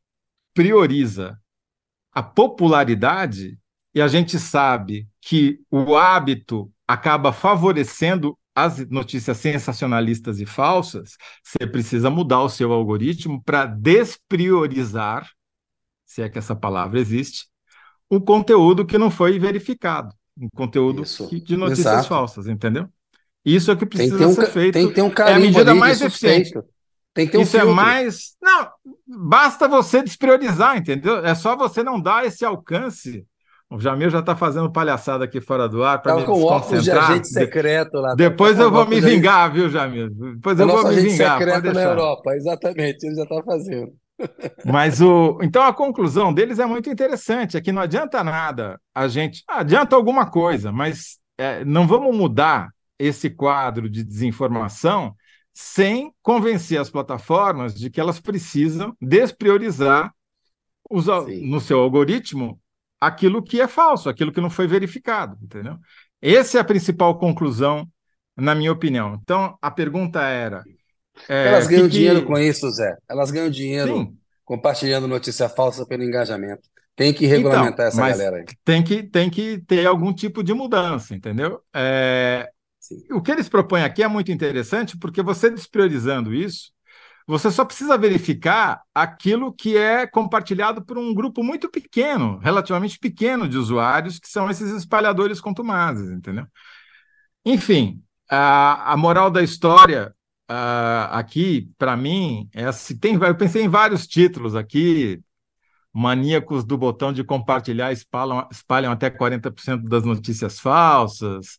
[0.53, 1.37] prioriza
[2.13, 3.57] a popularidade,
[3.93, 11.65] e a gente sabe que o hábito acaba favorecendo as notícias sensacionalistas e falsas, você
[11.67, 15.29] precisa mudar o seu algoritmo para despriorizar
[16.11, 17.45] se é que essa palavra existe,
[18.09, 22.09] o conteúdo que não foi verificado, um conteúdo que, de notícias Exato.
[22.09, 22.89] falsas, entendeu?
[23.45, 24.73] Isso é que precisa um, ser feito.
[24.73, 26.51] Tem que ter um é a medida mais eficiente.
[27.13, 27.79] Tem que ter um Isso é filtro.
[27.79, 28.35] é mais.
[28.41, 28.67] Não,
[29.07, 31.25] basta você despriorizar, entendeu?
[31.25, 33.25] É só você não dar esse alcance.
[33.69, 36.91] O Jamil já está fazendo palhaçada aqui fora do ar para me com óculos de
[36.91, 38.15] agente secreto lá.
[38.15, 40.09] Depois eu vou me vingar, viu, Jamil?
[40.09, 41.39] Depois eu vou me vingar.
[41.39, 43.93] secreto na Europa, exatamente, ele já está fazendo.
[44.65, 45.39] Mas o.
[45.41, 49.43] Então a conclusão deles é muito interessante: é que não adianta nada a gente.
[49.47, 55.15] Adianta alguma coisa, mas é, não vamos mudar esse quadro de desinformação
[55.53, 60.13] sem convencer as plataformas de que elas precisam despriorizar
[60.89, 61.07] os,
[61.41, 62.59] no seu algoritmo
[62.99, 65.77] aquilo que é falso, aquilo que não foi verificado, entendeu?
[66.21, 67.89] Essa é a principal conclusão,
[68.37, 69.19] na minha opinião.
[69.21, 70.63] Então, a pergunta era:
[71.27, 72.95] é, Elas ganham dinheiro com isso, Zé.
[73.09, 74.17] Elas ganham dinheiro Sim.
[74.45, 76.69] compartilhando notícia falsa pelo engajamento.
[76.95, 78.45] Tem que regulamentar então, essa galera aí.
[78.63, 81.61] Tem que, tem que ter algum tipo de mudança, entendeu?
[81.73, 82.49] É,
[83.11, 86.71] o que eles propõem aqui é muito interessante, porque você despriorizando isso,
[87.27, 93.47] você só precisa verificar aquilo que é compartilhado por um grupo muito pequeno, relativamente pequeno
[93.47, 96.45] de usuários, que são esses espalhadores contumazes, entendeu?
[97.45, 100.13] Enfim, a, a moral da história
[100.51, 105.21] uh, aqui, para mim, é assim, tem, eu pensei em vários títulos aqui.
[105.93, 111.57] Maníacos do botão de compartilhar espalham, espalham até 40% das notícias falsas.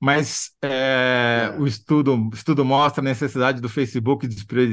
[0.00, 4.28] mas é, o estudo, estudo mostra a necessidade do Facebook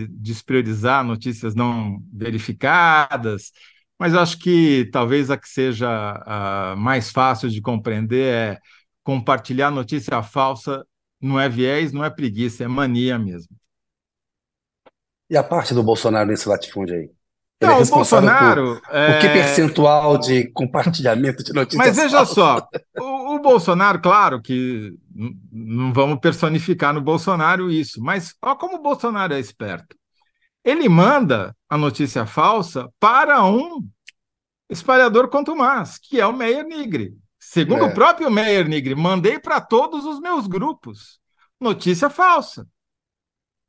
[0.09, 3.51] despriorizar notícias não verificadas,
[3.99, 5.89] mas acho que talvez a que seja
[6.25, 8.59] a mais fácil de compreender é
[9.03, 10.85] compartilhar notícia falsa
[11.21, 13.55] não é viés, não é preguiça, é mania mesmo.
[15.29, 17.09] E a parte do Bolsonaro nesse latifúndio aí?
[17.59, 18.81] Ele não, é o Bolsonaro.
[18.81, 19.19] Por, é...
[19.19, 21.85] que percentual de compartilhamento de notícias?
[21.85, 22.35] Mas veja falsas?
[22.35, 22.67] só,
[22.99, 24.93] o, o, Bolsonaro, claro que
[25.51, 29.95] não vamos personificar no Bolsonaro isso, mas olha como o Bolsonaro é esperto.
[30.63, 33.87] Ele manda a notícia falsa para um
[34.69, 37.15] espalhador contumaz, que é o Meyer Nigre.
[37.49, 37.87] Segundo é.
[37.87, 41.17] o próprio Meyer Nigre, mandei para todos os meus grupos.
[41.57, 42.67] Notícia falsa.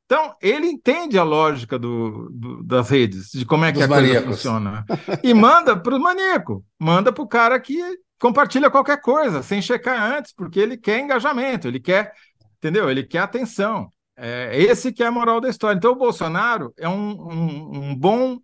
[0.05, 3.87] Então, ele entende a lógica do, do, das redes, de como é que Dos a
[3.87, 4.23] maníacos.
[4.23, 4.85] coisa funciona.
[5.23, 7.79] E manda para o maníaco, manda para o cara que
[8.19, 12.11] compartilha qualquer coisa, sem checar antes, porque ele quer engajamento, ele quer,
[12.57, 12.89] entendeu?
[12.89, 13.89] Ele quer atenção.
[14.17, 15.77] É esse que é a moral da história.
[15.77, 18.39] Então, o Bolsonaro é um, um, um bom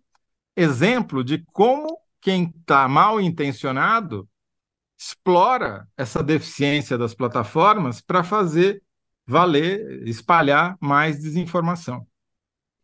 [0.56, 4.26] exemplo de como quem está mal intencionado
[4.98, 8.82] explora essa deficiência das plataformas para fazer
[9.26, 12.06] valer, espalhar mais desinformação.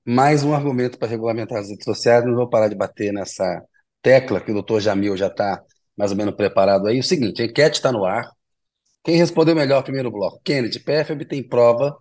[0.04, 3.62] Mais um argumento para regulamentar as redes sociais, não vou parar de bater nessa
[4.02, 5.62] tecla que o doutor Jamil já está
[5.96, 6.98] mais ou menos preparado aí.
[6.98, 8.28] O seguinte, a enquete está no ar.
[9.04, 10.40] Quem respondeu melhor primeiro bloco?
[10.44, 11.96] Kennedy, PFB tem prova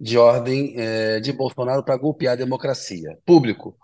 [0.00, 3.16] de ordem é, de Bolsonaro para golpear a democracia.
[3.24, 3.76] Público,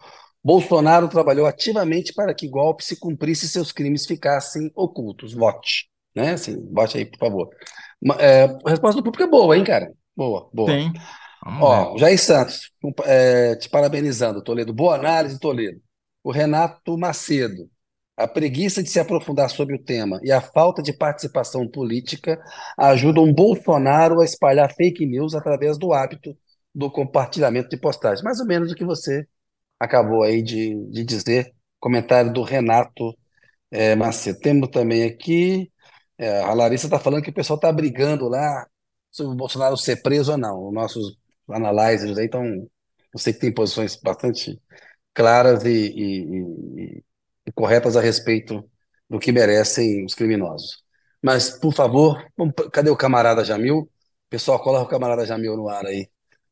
[0.42, 5.34] Bolsonaro trabalhou ativamente para que golpe se cumprisse e seus crimes ficassem ocultos.
[5.34, 5.88] Vote.
[6.14, 6.32] Né?
[6.32, 7.48] Assim, vote aí, por favor.
[8.18, 9.92] É, a resposta do público é boa, hein, cara?
[10.16, 10.68] Boa, boa.
[10.68, 10.92] Tem.
[11.44, 11.98] Vamos Ó, ver.
[12.00, 12.72] Jair Santos,
[13.04, 14.72] é, te parabenizando, Toledo.
[14.72, 15.80] Boa análise, Toledo.
[16.22, 17.68] O Renato Macedo.
[18.16, 22.36] A preguiça de se aprofundar sobre o tema e a falta de participação política
[22.76, 26.36] ajudam Bolsonaro a espalhar fake news através do hábito
[26.74, 28.22] do compartilhamento de postagens.
[28.22, 29.24] Mais ou menos o que você
[29.78, 31.54] acabou aí de, de dizer.
[31.80, 33.16] Comentário do Renato
[33.70, 34.40] é, Macedo.
[34.40, 35.70] Temos também aqui
[36.18, 38.66] é, a Larissa está falando que o pessoal está brigando lá
[39.10, 40.68] sobre o Bolsonaro ser preso ou não.
[40.68, 42.44] Os nossos analyzers aí estão.
[43.12, 44.60] Eu sei que tem posições bastante
[45.14, 47.04] claras e, e, e,
[47.46, 48.68] e, corretas a respeito
[49.08, 50.82] do que merecem os criminosos.
[51.22, 53.90] Mas, por favor, vamos, cadê o camarada Jamil?
[54.28, 56.08] Pessoal, coloca o camarada Jamil no ar aí.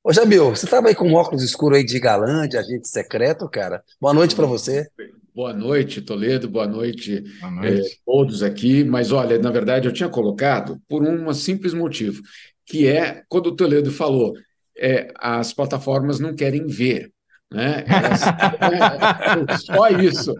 [0.08, 3.48] Ô, Jamil, você estava aí com um óculos escuro aí de galã, de agente secreto,
[3.48, 3.82] cara?
[4.00, 4.86] Boa noite para você.
[5.34, 7.80] Boa noite, Toledo, boa noite, boa noite.
[7.80, 8.84] Eh, todos aqui.
[8.84, 12.22] Mas olha, na verdade, eu tinha colocado por um simples motivo,
[12.64, 14.34] que é quando o Toledo falou,
[14.78, 17.10] é, as plataformas não querem ver.
[17.52, 17.84] Né?
[19.64, 20.34] Só isso.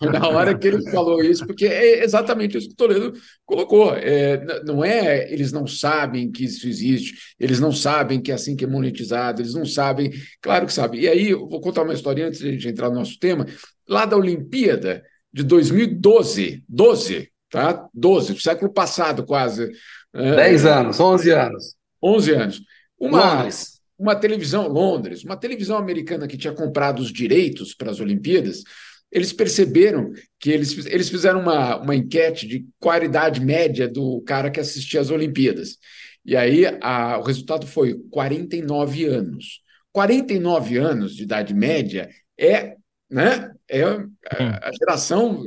[0.00, 3.12] Na hora que ele falou isso, porque é exatamente isso que o Toledo
[3.44, 3.94] colocou.
[3.94, 8.54] É, não é eles não sabem que isso existe, eles não sabem que é assim
[8.54, 11.00] que é monetizado, eles não sabem, claro que sabem.
[11.00, 13.46] E aí, eu vou contar uma história antes de a gente entrar no nosso tema
[13.88, 17.88] lá da Olimpíada de 2012, 12, tá?
[17.92, 19.68] 12, século passado quase.
[20.14, 21.74] 10 é, anos, 11 anos.
[22.02, 22.62] 11 anos.
[22.98, 23.71] Uma, Londres.
[24.02, 28.64] Uma televisão, Londres, uma televisão americana que tinha comprado os direitos para as Olimpíadas,
[29.12, 34.20] eles perceberam que eles, eles fizeram uma, uma enquete de qual a idade média do
[34.22, 35.78] cara que assistia às Olimpíadas.
[36.24, 39.60] E aí a, o resultado foi 49 anos.
[39.92, 42.74] 49 anos de idade média é
[43.12, 43.50] né?
[43.68, 45.42] É a geração,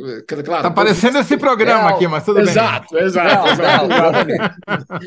[0.46, 0.64] claro.
[0.64, 3.04] Tá parecendo esse programa aqui, mas tudo exato, bem.
[3.04, 3.88] Exato, exato.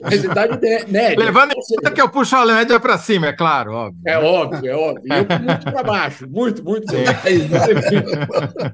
[0.03, 1.19] Mas idade média.
[1.19, 4.03] Levando em conta que eu puxo a média para cima, é claro, óbvio.
[4.05, 5.05] É óbvio, é óbvio.
[5.07, 6.87] E eu muito para baixo, muito, muito.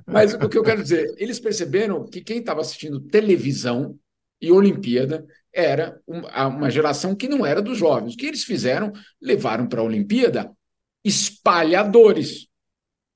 [0.06, 3.96] mas o que eu quero dizer, eles perceberam que quem estava assistindo televisão
[4.40, 8.14] e Olimpíada era uma geração que não era dos jovens.
[8.14, 8.92] O que eles fizeram?
[9.20, 10.50] Levaram para a Olimpíada
[11.04, 12.48] espalhadores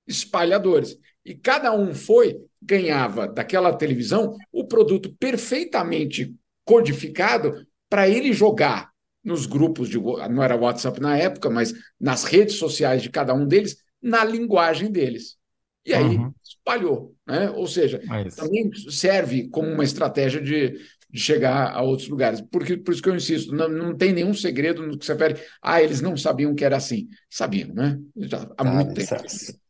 [0.08, 0.98] espalhadores.
[1.24, 8.90] E cada um foi, ganhava daquela televisão o produto perfeitamente codificado para ele jogar
[9.22, 9.98] nos grupos de.
[9.98, 14.90] Não era WhatsApp na época, mas nas redes sociais de cada um deles, na linguagem
[14.90, 15.36] deles.
[15.84, 16.32] E aí uhum.
[16.42, 17.14] espalhou.
[17.26, 17.50] Né?
[17.50, 18.34] Ou seja, mas...
[18.34, 20.78] também serve como uma estratégia de,
[21.10, 22.40] de chegar a outros lugares.
[22.40, 25.40] Porque, por isso que eu insisto, não, não tem nenhum segredo no que você refere.
[25.62, 27.08] Ah, eles não sabiam que era assim.
[27.30, 27.98] Sabiam, né?
[28.16, 29.14] Já, há muito tempo.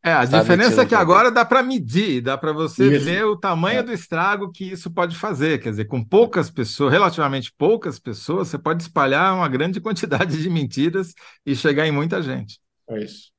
[0.03, 3.05] É, a diferença é que agora dá para medir, dá para você isso.
[3.05, 3.83] ver o tamanho é.
[3.83, 5.61] do estrago que isso pode fazer.
[5.61, 10.49] Quer dizer, com poucas pessoas, relativamente poucas pessoas, você pode espalhar uma grande quantidade de
[10.49, 11.13] mentiras
[11.45, 12.59] e chegar em muita gente.
[12.89, 13.31] É isso.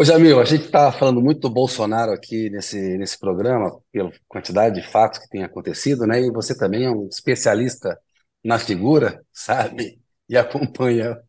[0.00, 4.80] Ô Jamil, a gente está falando muito do Bolsonaro aqui nesse, nesse programa, pela quantidade
[4.80, 6.22] de fatos que tem acontecido, né?
[6.22, 8.00] E você também é um especialista
[8.42, 10.00] na figura, sabe?
[10.26, 11.20] E acompanha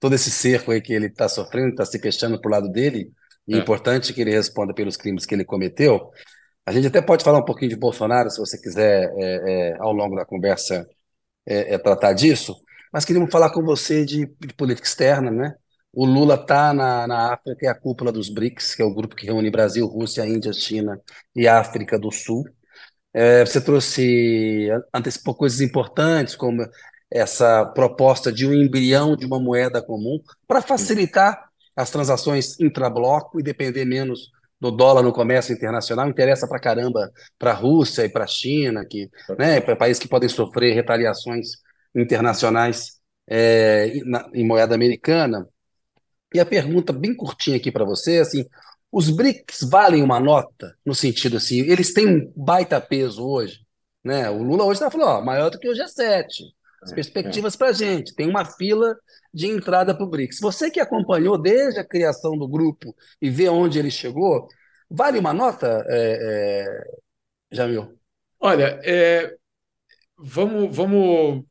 [0.00, 3.12] todo esse cerco aí que ele está sofrendo, está se queixando por lado dele.
[3.46, 6.10] E é importante que ele responda pelos crimes que ele cometeu.
[6.64, 9.92] A gente até pode falar um pouquinho de Bolsonaro, se você quiser, é, é, ao
[9.92, 10.88] longo da conversa,
[11.44, 12.56] é, é tratar disso.
[12.90, 15.54] Mas queríamos falar com você de, de política externa, né?
[15.96, 19.14] O Lula está na, na África, é a cúpula dos BRICS, que é o grupo
[19.14, 21.00] que reúne Brasil, Rússia, Índia, China
[21.34, 22.44] e África do Sul.
[23.12, 26.66] É, você trouxe, antecipou coisas importantes, como
[27.10, 33.42] essa proposta de um embrião de uma moeda comum, para facilitar as transações intrabloco e
[33.42, 34.30] depender menos
[34.60, 36.08] do dólar no comércio internacional.
[36.08, 40.08] Interessa para caramba para a Rússia e para a China, que, né, para países que
[40.08, 41.58] podem sofrer retaliações
[41.94, 45.48] internacionais é, na, em moeda americana.
[46.34, 48.44] E a pergunta bem curtinha aqui para você, assim,
[48.90, 53.60] os BRICS valem uma nota no sentido assim, eles têm um baita peso hoje,
[54.02, 54.28] né?
[54.28, 56.26] O Lula hoje está falando, ó, maior do que o G7.
[56.82, 57.58] As é, perspectivas é.
[57.58, 58.96] para a gente, tem uma fila
[59.32, 60.40] de entrada para o BRICS.
[60.40, 64.48] Você que acompanhou desde a criação do grupo e vê onde ele chegou,
[64.90, 66.84] vale uma nota, é, é,
[67.50, 67.98] Jamil?
[68.38, 69.34] Olha, é,
[70.16, 71.44] vamos, vamos,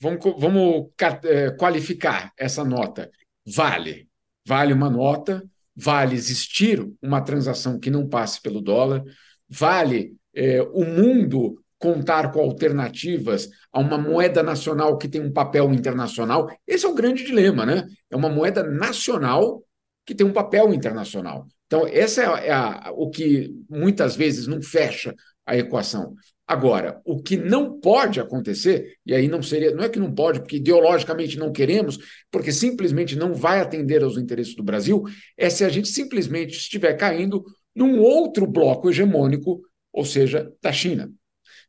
[0.00, 0.90] vamos, vamos
[1.24, 3.10] é, qualificar essa nota.
[3.46, 4.08] Vale.
[4.46, 5.42] Vale uma nota,
[5.74, 9.02] vale existir uma transação que não passe pelo dólar,
[9.48, 15.72] vale é, o mundo contar com alternativas a uma moeda nacional que tem um papel
[15.72, 16.48] internacional.
[16.66, 17.84] Esse é o grande dilema, né?
[18.08, 19.64] É uma moeda nacional
[20.06, 21.46] que tem um papel internacional.
[21.66, 25.14] Então, essa é, a, é a, o que muitas vezes não fecha
[25.44, 26.14] a equação.
[26.52, 30.40] Agora, o que não pode acontecer, e aí não seria, não é que não pode,
[30.40, 31.98] porque ideologicamente não queremos,
[32.30, 35.02] porque simplesmente não vai atender aos interesses do Brasil,
[35.34, 37.42] é se a gente simplesmente estiver caindo
[37.74, 41.10] num outro bloco hegemônico, ou seja, da China.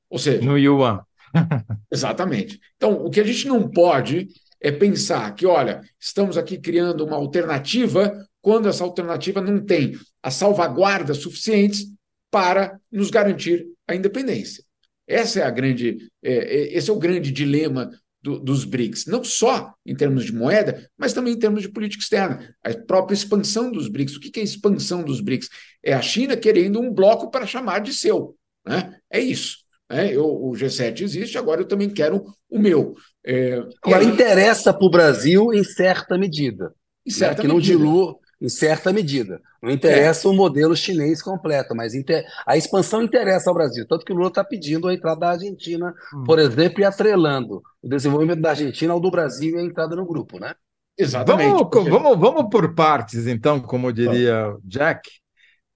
[0.09, 0.99] Ou seja, no yuan.
[1.89, 2.59] exatamente.
[2.75, 4.27] Então, o que a gente não pode
[4.59, 10.33] é pensar que, olha, estamos aqui criando uma alternativa quando essa alternativa não tem as
[10.33, 11.87] salvaguardas suficientes
[12.29, 14.62] para nos garantir a independência.
[15.07, 17.89] Essa é a grande, é, é, esse é o grande dilema
[18.21, 22.01] do, dos BRICS, não só em termos de moeda, mas também em termos de política
[22.01, 22.55] externa.
[22.63, 24.15] A própria expansão dos BRICS.
[24.15, 25.49] O que é a expansão dos BRICS?
[25.83, 28.35] É a China querendo um bloco para chamar de seu.
[28.65, 28.95] Né?
[29.11, 29.57] É isso.
[29.91, 30.15] Né?
[30.15, 32.95] Eu, o G7 existe, agora eu também quero o meu.
[33.25, 34.07] É, agora, aí...
[34.07, 36.73] interessa para o Brasil em certa medida.
[37.05, 37.17] Em né?
[37.17, 37.49] certa né?
[37.49, 37.77] Que medida.
[37.77, 39.41] não dilua, em certa medida.
[39.61, 40.31] Não interessa é.
[40.31, 42.25] o modelo chinês completo, mas inter...
[42.45, 43.87] a expansão interessa ao Brasil.
[43.87, 46.25] Tanto que o Lula está pedindo a entrada da Argentina, hum.
[46.25, 50.05] por exemplo, e atrelando o desenvolvimento da Argentina ao do Brasil e a entrada no
[50.05, 50.53] grupo, né?
[50.97, 51.53] Exatamente.
[51.53, 51.89] Vamos, porque...
[51.89, 55.09] vamos, vamos por partes, então, como diria Jack.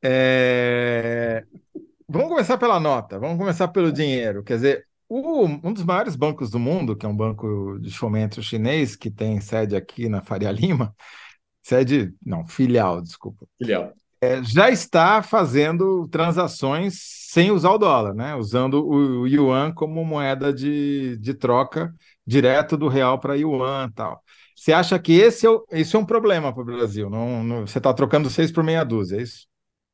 [0.03, 1.45] É...
[2.09, 4.43] Vamos começar pela nota, vamos começar pelo dinheiro.
[4.43, 8.43] Quer dizer, o, um dos maiores bancos do mundo, que é um banco de fomento
[8.43, 10.93] chinês, que tem sede aqui na Faria Lima,
[11.67, 13.45] sede, não, filial, desculpa.
[13.57, 13.91] Filial.
[14.21, 16.95] É, já está fazendo transações
[17.29, 18.33] sem usar o dólar, né?
[18.35, 21.93] Usando o yuan como moeda de, de troca
[22.25, 24.23] direto do real para yuan tal.
[24.55, 27.09] Você acha que esse é, esse é um problema para o Brasil?
[27.09, 29.45] Não, não você está trocando seis por meia dúzia, é isso?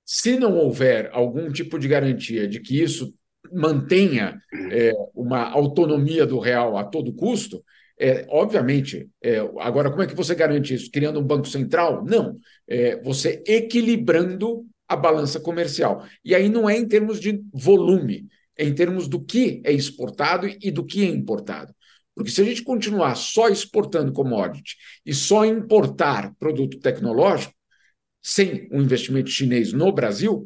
[0.06, 3.14] Se não houver algum tipo de garantia de que isso
[3.52, 4.38] mantenha
[4.72, 7.62] é, uma autonomia do real a todo custo,
[8.04, 10.92] é, obviamente, é, agora, como é que você garante isso?
[10.92, 12.04] Criando um banco central?
[12.04, 12.38] Não.
[12.68, 16.06] É, você equilibrando a balança comercial.
[16.24, 18.28] E aí não é em termos de volume,
[18.58, 21.74] é em termos do que é exportado e do que é importado.
[22.14, 24.76] Porque se a gente continuar só exportando commodity
[25.06, 27.54] e só importar produto tecnológico,
[28.22, 30.46] sem o um investimento chinês no Brasil,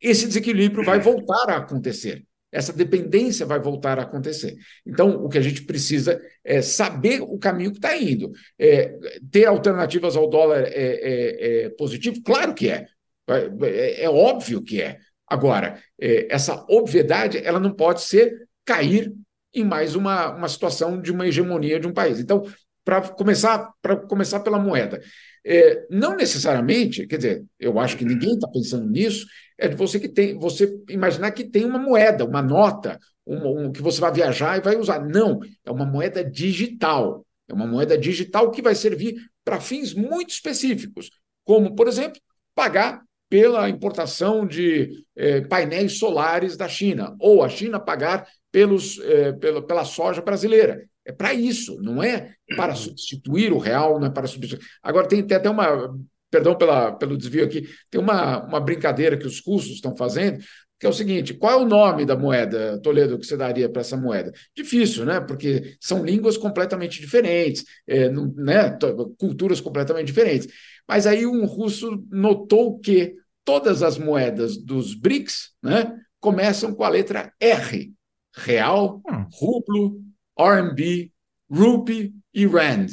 [0.00, 2.24] esse desequilíbrio vai voltar a acontecer
[2.56, 4.56] essa dependência vai voltar a acontecer.
[4.86, 8.32] Então, o que a gente precisa é saber o caminho que está indo.
[8.58, 8.96] É,
[9.30, 12.22] ter alternativas ao dólar é, é, é, positivo?
[12.24, 12.86] Claro que é.
[13.28, 14.04] é.
[14.04, 14.98] É, óbvio que é.
[15.28, 19.12] Agora, é, essa obviedade ela não pode ser cair
[19.52, 22.18] em mais uma, uma situação de uma hegemonia de um país.
[22.18, 22.42] Então,
[22.82, 23.70] para começar,
[24.08, 25.02] começar pela moeda.
[25.48, 29.24] É, não necessariamente, quer dizer, eu acho que ninguém está pensando nisso,
[29.56, 33.72] é de você que tem, você imaginar que tem uma moeda, uma nota, um, um,
[33.72, 34.98] que você vai viajar e vai usar.
[35.06, 37.24] Não, é uma moeda digital.
[37.48, 41.10] É uma moeda digital que vai servir para fins muito específicos,
[41.44, 42.20] como, por exemplo,
[42.52, 49.32] pagar pela importação de eh, painéis solares da China, ou a China pagar pelos, eh,
[49.32, 50.88] pela, pela soja brasileira.
[51.06, 54.60] É para isso, não é para substituir o real, não é para substituir.
[54.82, 55.96] Agora, tem, tem até uma
[56.28, 60.42] perdão pela, pelo desvio aqui, tem uma, uma brincadeira que os cursos estão fazendo,
[60.78, 63.80] que é o seguinte: qual é o nome da moeda, Toledo, que você daria para
[63.80, 64.32] essa moeda?
[64.54, 65.20] Difícil, né?
[65.20, 68.76] Porque são línguas completamente diferentes, é, né?
[69.18, 70.48] culturas completamente diferentes.
[70.88, 76.88] Mas aí um russo notou que todas as moedas dos BRICS né, começam com a
[76.88, 77.92] letra R:
[78.34, 79.24] real, hum.
[79.32, 80.00] rublo,
[80.38, 81.10] RMB,
[81.50, 82.88] rupee e rand.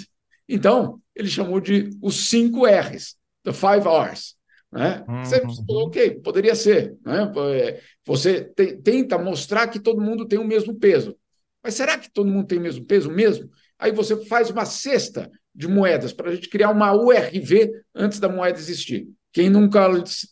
[0.47, 4.35] Então, ele chamou de os cinco R's, the five R's.
[4.71, 5.05] Né?
[5.07, 5.23] Uhum.
[5.23, 6.95] Você falou, ok, poderia ser.
[7.05, 7.31] Né?
[7.53, 11.15] É, você te, tenta mostrar que todo mundo tem o mesmo peso.
[11.63, 13.49] Mas será que todo mundo tem o mesmo peso mesmo?
[13.77, 18.27] Aí você faz uma cesta de moedas para a gente criar uma URV antes da
[18.27, 19.07] moeda existir.
[19.31, 19.87] Quem nunca,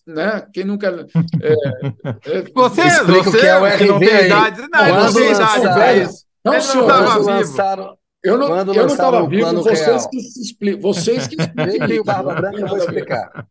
[0.05, 0.47] né?
[0.53, 0.87] Quem nunca.
[1.41, 1.53] É,
[2.37, 4.61] é, você, você que é o RV, não tem idade.
[4.61, 6.13] Não, não, não tem idade para isso.
[6.13, 7.97] Não, Ele senhor, não estava vivo.
[8.23, 12.03] Eu não, eu não estava vivo, vocês que, explicam, vocês que explicam.
[12.03, 13.47] Barba Branca, eu vou explicar.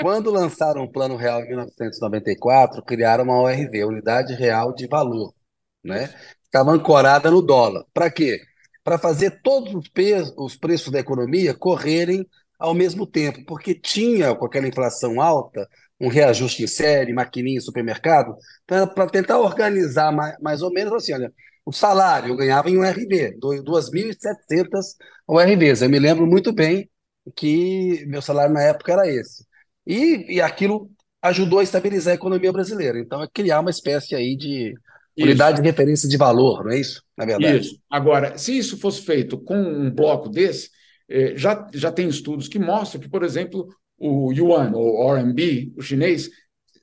[0.00, 5.34] Quando lançaram o Plano Real em 1994, criaram uma ORV, Unidade Real de Valor,
[5.82, 6.14] né?
[6.44, 7.84] Estava ancorada no dólar.
[7.92, 8.40] Para quê?
[8.84, 9.90] Para fazer todos os,
[10.36, 12.26] os preços da economia correrem
[12.58, 15.66] ao mesmo tempo, porque tinha, com aquela inflação alta,
[15.98, 18.36] um reajuste em série, maquininha em supermercado,
[18.66, 21.32] para tentar organizar mais, mais ou menos assim, olha,
[21.64, 24.96] o salário eu ganhava em um RB, 2.700
[25.28, 25.82] URVs.
[25.82, 26.88] Eu me lembro muito bem
[27.36, 29.44] que meu salário na época era esse.
[29.86, 30.90] E, e aquilo
[31.22, 32.98] ajudou a estabilizar a economia brasileira.
[32.98, 34.68] Então, é criar uma espécie aí de
[35.16, 35.26] isso.
[35.28, 37.02] unidade de referência de valor, não é isso?
[37.16, 37.58] Na verdade.
[37.58, 37.80] Isso.
[37.90, 40.70] Agora, se isso fosse feito com um bloco desse,
[41.08, 45.82] eh, já, já tem estudos que mostram que, por exemplo, o yuan, ou RMB, o
[45.82, 46.30] chinês,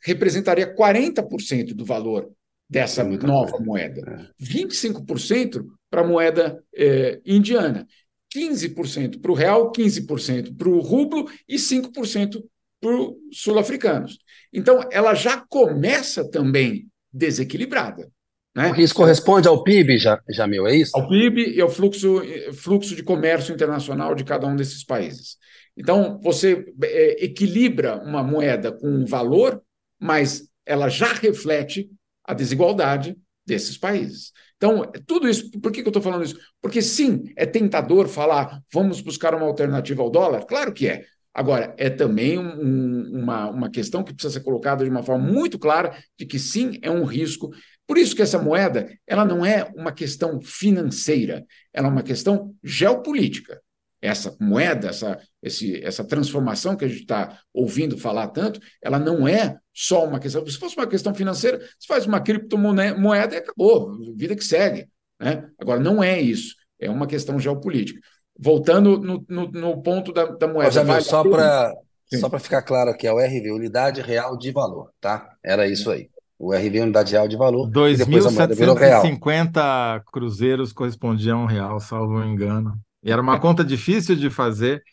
[0.04, 2.30] representaria 40% do valor
[2.70, 4.32] dessa é nova moeda.
[4.40, 4.44] É.
[4.44, 7.88] 25% para a moeda eh, indiana.
[8.36, 12.44] 15% para o real, 15% para o rublo e 5%
[12.80, 14.20] para os sul-africanos.
[14.54, 18.12] Então, ela já começa também desequilibrada.
[18.56, 18.74] Né?
[18.78, 19.98] Isso corresponde ao PIB,
[20.30, 20.98] Jamil, é isso?
[20.98, 22.22] Ao PIB e ao fluxo,
[22.54, 25.38] fluxo de comércio internacional de cada um desses países.
[25.76, 29.62] Então, você é, equilibra uma moeda com um valor,
[30.00, 31.90] mas ela já reflete
[32.28, 34.34] a desigualdade desses países.
[34.58, 36.38] Então, tudo isso, por que, eu estou falando isso?
[36.62, 40.46] Porque sim, é tentador falar, vamos buscar uma alternativa ao dólar?
[40.46, 41.06] Claro que é.
[41.34, 45.60] Agora, é também um, uma, uma questão que precisa ser colocada de uma forma muito
[45.60, 47.52] clara de que sim, é um risco.
[47.86, 52.56] Por isso que essa moeda ela não é uma questão financeira, ela é uma questão
[52.64, 53.62] geopolítica.
[54.02, 59.28] Essa moeda, essa, esse, essa transformação que a gente está ouvindo falar tanto, ela não
[59.28, 60.46] é só uma questão.
[60.46, 64.88] Se fosse uma questão financeira, você faz uma criptomoeda e acabou, vida que segue.
[65.20, 65.48] Né?
[65.60, 68.00] Agora, não é isso, é uma questão geopolítica.
[68.40, 70.72] Voltando no, no, no ponto da, da moeda.
[70.72, 71.74] Jamil, vale só para
[72.16, 75.36] só para ficar claro aqui, a URV, Unidade Real de Valor, tá?
[75.44, 76.10] Era isso aí.
[76.40, 77.68] O RV, Unidade Real de Valor.
[77.70, 82.80] 2.750 cruzeiros correspondiam a um real, salvo engano.
[83.04, 84.84] E era uma conta difícil de fazer.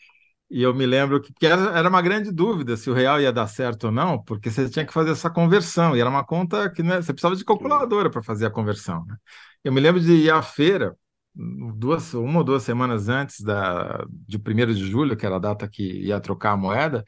[0.49, 3.33] E eu me lembro que, que era, era, uma grande dúvida se o real ia
[3.33, 5.95] dar certo ou não, porque você tinha que fazer essa conversão.
[5.95, 9.03] E era uma conta que né, você precisava de calculadora para fazer a conversão.
[9.05, 9.15] Né?
[9.63, 10.95] Eu me lembro de ir à feira
[11.35, 15.67] duas, uma ou duas semanas antes da, de 1 de julho, que era a data
[15.67, 17.03] que ia trocar a moeda,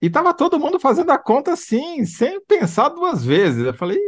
[0.00, 3.64] e estava todo mundo fazendo a conta assim, sem pensar duas vezes.
[3.66, 3.98] Eu falei,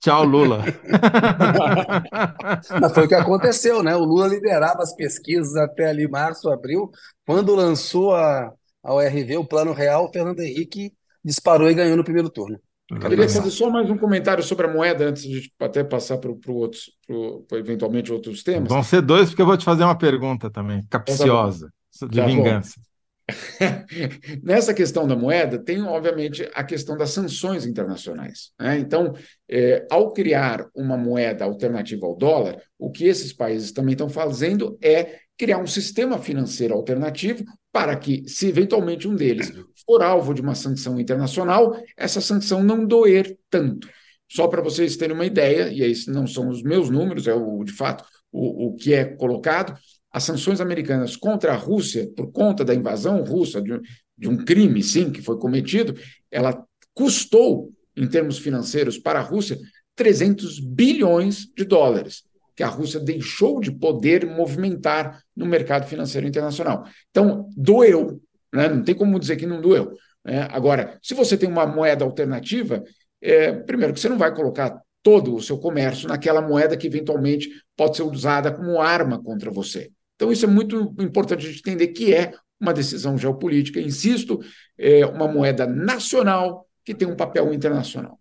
[0.00, 0.64] tchau, Lula.
[2.80, 3.96] Mas foi o que aconteceu, né?
[3.96, 6.90] O Lula liderava as pesquisas até ali março, abril.
[7.26, 10.92] Quando lançou a, a URV, o Plano Real, o Fernando Henrique
[11.24, 12.58] disparou e ganhou no primeiro turno.
[12.90, 16.30] Eu queria fazer só mais um comentário sobre a moeda antes de até passar para
[16.48, 18.70] outros, pro, eventualmente outros temas.
[18.70, 22.20] Vão ser dois, porque eu vou te fazer uma pergunta também, capciosa, então, tá de
[22.20, 22.80] tá vingança.
[24.42, 28.52] Nessa questão da moeda, tem, obviamente, a questão das sanções internacionais.
[28.58, 28.78] Né?
[28.78, 29.14] Então,
[29.48, 34.78] é, ao criar uma moeda alternativa ao dólar, o que esses países também estão fazendo
[34.82, 39.52] é criar um sistema financeiro alternativo para que, se eventualmente um deles
[39.86, 43.88] for alvo de uma sanção internacional, essa sanção não doer tanto.
[44.30, 47.62] Só para vocês terem uma ideia, e esses não são os meus números, é o
[47.62, 49.78] de fato o, o que é colocado,
[50.10, 53.80] as sanções americanas contra a Rússia, por conta da invasão russa, de,
[54.16, 55.94] de um crime, sim, que foi cometido,
[56.30, 59.58] ela custou, em termos financeiros, para a Rússia
[59.94, 62.22] 300 bilhões de dólares
[62.58, 66.84] que a Rússia deixou de poder movimentar no mercado financeiro internacional.
[67.08, 68.20] Então, doeu,
[68.52, 68.68] né?
[68.68, 69.92] não tem como dizer que não doeu.
[70.24, 70.42] Né?
[70.50, 72.82] Agora, se você tem uma moeda alternativa,
[73.22, 77.48] é, primeiro que você não vai colocar todo o seu comércio naquela moeda que eventualmente
[77.76, 79.92] pode ser usada como arma contra você.
[80.18, 84.40] Então, isso é muito importante a gente entender que é uma decisão geopolítica, insisto,
[84.76, 88.18] é uma moeda nacional que tem um papel internacional.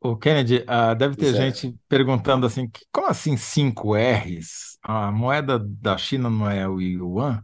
[0.00, 4.78] O Kennedy, uh, deve ter gente perguntando assim, como assim 5 R's?
[4.82, 7.42] A moeda da China não é o yuan?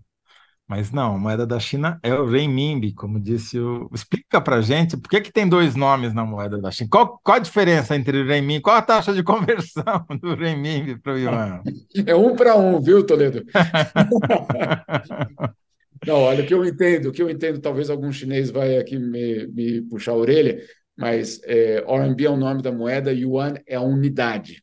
[0.69, 3.91] Mas não, a moeda da China é o renminbi, como disse o...
[3.93, 6.89] Explica para gente, por que, que tem dois nomes na moeda da China?
[6.91, 8.63] Qual, qual a diferença entre o renminbi?
[8.63, 11.63] Qual a taxa de conversão do renminbi para o yuan?
[12.07, 13.45] É um para um, viu, Toledo?
[16.07, 18.99] não, olha, o que eu entendo, o que eu entendo, talvez algum chinês vai aqui
[18.99, 20.59] me, me puxar a orelha,
[20.97, 24.63] mas é, RMB é o nome da moeda, yuan é a unidade.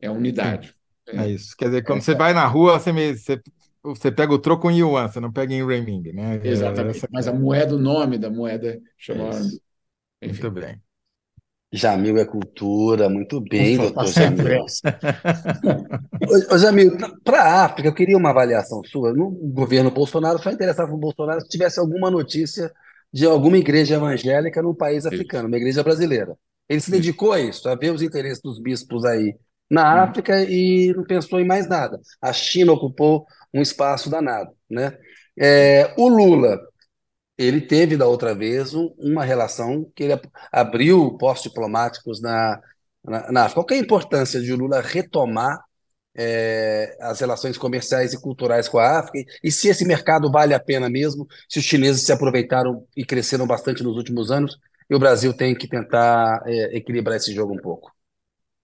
[0.00, 0.72] É a unidade.
[1.08, 1.56] É, é isso.
[1.56, 3.40] Quer dizer, quando é, você vai na rua, você, me, você,
[3.94, 6.40] você pega o troco em yuan, você não pega em renminbi, né?
[6.42, 6.98] É, Exatamente.
[6.98, 7.08] Essa...
[7.10, 9.30] Mas a moeda, o nome da moeda chama.
[10.22, 10.80] Muito bem.
[11.70, 14.64] Jamil é cultura, muito bem, doutor Jamil.
[16.50, 19.12] ô, ô, Jamil, para a África, eu queria uma avaliação sua.
[19.12, 22.72] No governo Bolsonaro, só interessava o Bolsonaro se tivesse alguma notícia
[23.12, 26.36] de alguma igreja evangélica num país africano, uma igreja brasileira.
[26.68, 29.34] Ele se dedicou a isso, a ver os interesses dos bispos aí
[29.70, 30.04] na hum.
[30.04, 32.00] África e não pensou em mais nada.
[32.20, 34.96] A China ocupou um espaço danado, né?
[35.38, 36.58] É, o Lula,
[37.36, 40.20] ele teve da outra vez um, uma relação que ele
[40.52, 42.60] abriu postos diplomáticos na,
[43.04, 43.62] na, na África.
[43.62, 45.58] Qual é a importância de o Lula retomar
[46.16, 50.58] é, as relações comerciais e culturais com a África e se esse mercado vale a
[50.58, 54.58] pena mesmo, se os chineses se aproveitaram e cresceram bastante nos últimos anos
[54.90, 57.92] e o Brasil tem que tentar é, equilibrar esse jogo um pouco.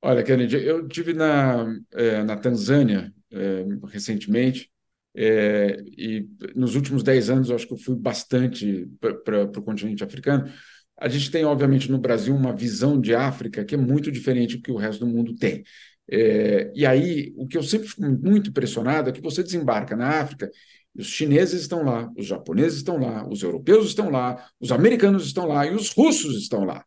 [0.03, 4.71] Olha, Kennedy, eu tive na, é, na Tanzânia é, recentemente
[5.17, 8.89] é, e nos últimos 10 anos eu acho que eu fui bastante
[9.25, 10.51] para o continente africano.
[10.99, 14.63] A gente tem, obviamente, no Brasil uma visão de África que é muito diferente do
[14.63, 15.63] que o resto do mundo tem.
[16.11, 20.21] É, e aí, o que eu sempre fico muito impressionado é que você desembarca na
[20.21, 20.51] África,
[20.95, 25.47] os chineses estão lá, os japoneses estão lá, os europeus estão lá, os americanos estão
[25.47, 26.85] lá e os russos estão lá.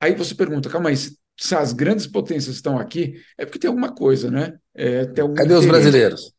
[0.00, 1.16] Aí você pergunta, calma aí, se,
[1.56, 4.56] as grandes potências estão aqui, é porque tem alguma coisa, né?
[4.74, 5.54] É, Cadê interesse.
[5.54, 6.37] os brasileiros?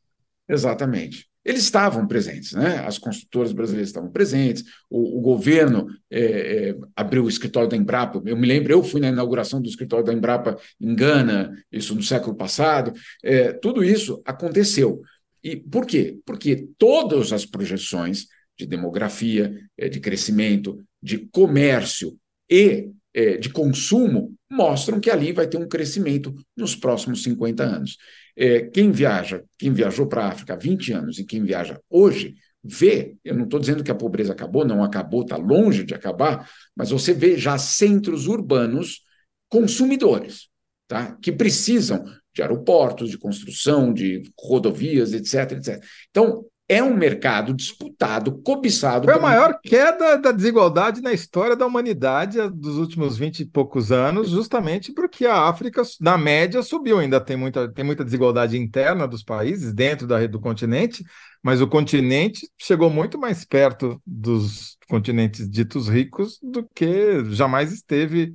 [0.50, 2.80] Exatamente eles estavam presentes, né?
[2.86, 6.22] As construtoras brasileiras estavam presentes, o, o governo é,
[6.70, 8.22] é, abriu o escritório da Embrapa.
[8.26, 12.04] Eu me lembro, eu fui na inauguração do escritório da Embrapa em Gana, isso no
[12.04, 12.94] século passado.
[13.24, 15.02] É, tudo isso aconteceu.
[15.44, 16.20] E por quê?
[16.26, 18.28] Porque todas as projeções
[18.58, 22.18] de demografia, é, de crescimento, de comércio
[22.50, 27.98] e é, de consumo mostram que ali vai ter um crescimento nos próximos 50 anos.
[28.36, 32.36] É, quem viaja, quem viajou para a África há 20 anos e quem viaja hoje,
[32.64, 36.50] vê, eu não estou dizendo que a pobreza acabou, não acabou, está longe de acabar,
[36.76, 39.02] mas você vê já centros urbanos
[39.48, 40.50] consumidores,
[40.88, 41.18] tá?
[41.22, 42.04] que precisam
[42.34, 45.84] de aeroportos, de construção, de rodovias, etc, etc.
[46.10, 49.06] Então, é um mercado disputado, cobiçado.
[49.06, 53.92] Foi a maior queda da desigualdade na história da humanidade dos últimos 20 e poucos
[53.92, 57.00] anos, justamente porque a África, na média, subiu.
[57.00, 61.04] Ainda tem muita, tem muita desigualdade interna dos países, dentro da, do continente,
[61.42, 68.32] mas o continente chegou muito mais perto dos continentes ditos ricos do que jamais esteve,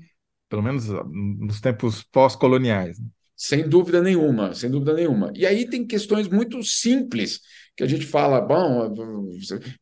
[0.49, 2.97] pelo menos nos tempos pós-coloniais.
[3.37, 5.33] Sem dúvida nenhuma, sem dúvida nenhuma.
[5.37, 7.41] E aí tem questões muito simples
[7.77, 8.95] que a gente fala, bom,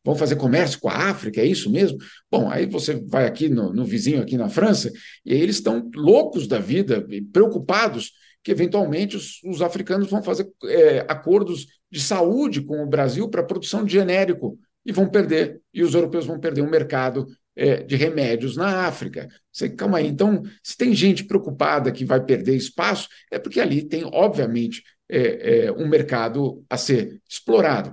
[0.03, 1.97] vamos fazer comércio com a África, é isso mesmo?
[2.31, 4.91] Bom, aí você vai aqui no, no vizinho, aqui na França,
[5.25, 8.11] e aí eles estão loucos da vida, preocupados
[8.43, 13.43] que eventualmente os, os africanos vão fazer é, acordos de saúde com o Brasil para
[13.43, 17.25] produção de genérico e vão perder, e os europeus vão perder um mercado
[17.55, 19.27] é, de remédios na África.
[19.51, 23.87] Você, calma aí, então, se tem gente preocupada que vai perder espaço, é porque ali
[23.87, 24.83] tem, obviamente,
[25.13, 27.91] é, é, um mercado a ser explorado.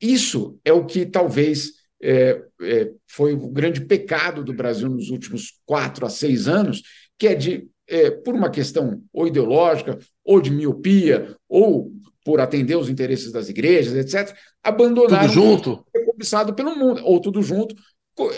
[0.00, 5.58] Isso é o que talvez é, é, foi o grande pecado do Brasil nos últimos
[5.66, 6.82] quatro a seis anos,
[7.18, 11.90] que é de, é, por uma questão ou ideológica, ou de miopia, ou
[12.24, 15.86] por atender os interesses das igrejas, etc., abandonar tudo junto.
[15.94, 17.74] é cobiçado pelo mundo, ou tudo junto,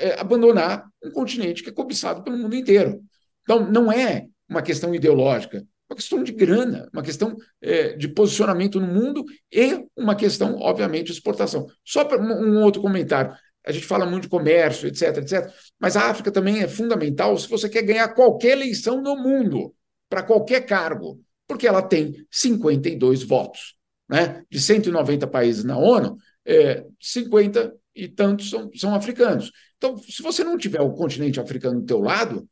[0.00, 3.00] é, abandonar um continente que é cobiçado pelo mundo inteiro.
[3.42, 8.80] Então, não é uma questão ideológica, uma questão de grana, uma questão é, de posicionamento
[8.80, 11.66] no mundo e uma questão, obviamente, de exportação.
[11.84, 13.34] Só para um outro comentário.
[13.64, 15.52] A gente fala muito de comércio, etc, etc.
[15.78, 19.74] Mas a África também é fundamental se você quer ganhar qualquer eleição no mundo,
[20.08, 23.76] para qualquer cargo, porque ela tem 52 votos.
[24.08, 24.44] Né?
[24.48, 29.50] De 190 países na ONU, é, 50 e tantos são, são africanos.
[29.76, 32.48] Então, se você não tiver o continente africano do teu lado,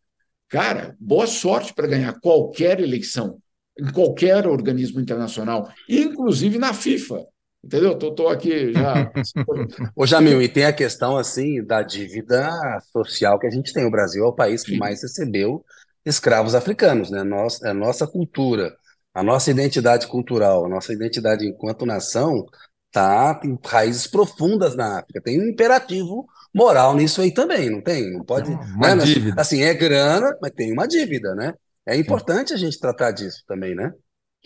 [0.48, 3.38] Cara, boa sorte para ganhar qualquer eleição
[3.78, 7.26] em qualquer organismo internacional, inclusive na FIFA.
[7.64, 7.96] Entendeu?
[7.98, 9.10] Tô, tô aqui já.
[9.96, 12.50] Ô, Jamil, e tem a questão assim da dívida
[12.92, 13.86] social que a gente tem.
[13.86, 15.64] O Brasil é o país que mais recebeu
[16.04, 17.22] escravos africanos, né?
[17.22, 18.76] Nossa, a nossa cultura,
[19.14, 22.44] a nossa identidade cultural, a nossa identidade enquanto nação
[22.92, 25.22] tá tem raízes profundas na África.
[25.22, 28.12] Tem um imperativo moral nisso aí também, não tem?
[28.12, 29.04] Não pode, uma né?
[29.04, 29.40] dívida.
[29.40, 31.54] Assim, é grana, mas tem uma dívida, né?
[31.86, 33.92] É importante a gente tratar disso também, né?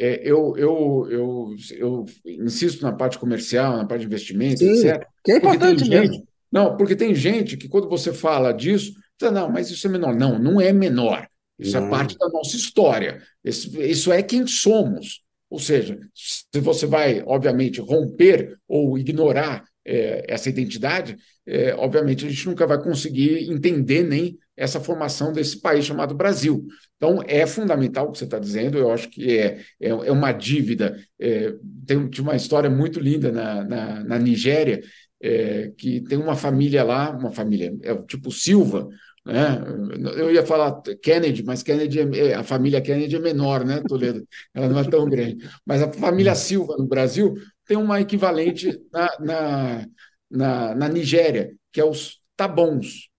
[0.01, 5.05] É, eu, eu, eu, eu insisto na parte comercial, na parte de investimento, Sim, etc.
[5.25, 6.15] que é importante mesmo.
[6.15, 9.91] gente, não, porque tem gente que quando você fala disso, diz, não, mas isso é
[9.91, 10.15] menor.
[10.15, 11.29] Não, não é menor.
[11.59, 11.91] Isso é Não.
[11.91, 13.21] parte da nossa história.
[13.45, 15.23] Isso, isso é quem somos.
[15.51, 21.17] Ou seja, se você vai, obviamente, romper ou ignorar eh, essa identidade,
[21.47, 26.67] eh, obviamente a gente nunca vai conseguir entender nem essa formação desse país chamado Brasil.
[26.97, 30.33] Então, é fundamental o que você está dizendo, eu acho que é, é, é uma
[30.33, 30.99] dívida.
[31.19, 31.55] É,
[31.87, 34.83] tem uma história muito linda na, na, na Nigéria,
[35.23, 38.89] é, que tem uma família lá, uma família, é tipo Silva,
[39.25, 39.63] né?
[40.17, 44.27] Eu ia falar Kennedy, mas Kennedy é, a família Kennedy é menor, né, Toledo?
[44.55, 45.47] Ela não é tão grande.
[45.67, 47.35] Mas a família Silva no Brasil
[47.69, 49.89] tem uma equivalente na, na,
[50.31, 53.11] na, na Nigéria, que é os tabons.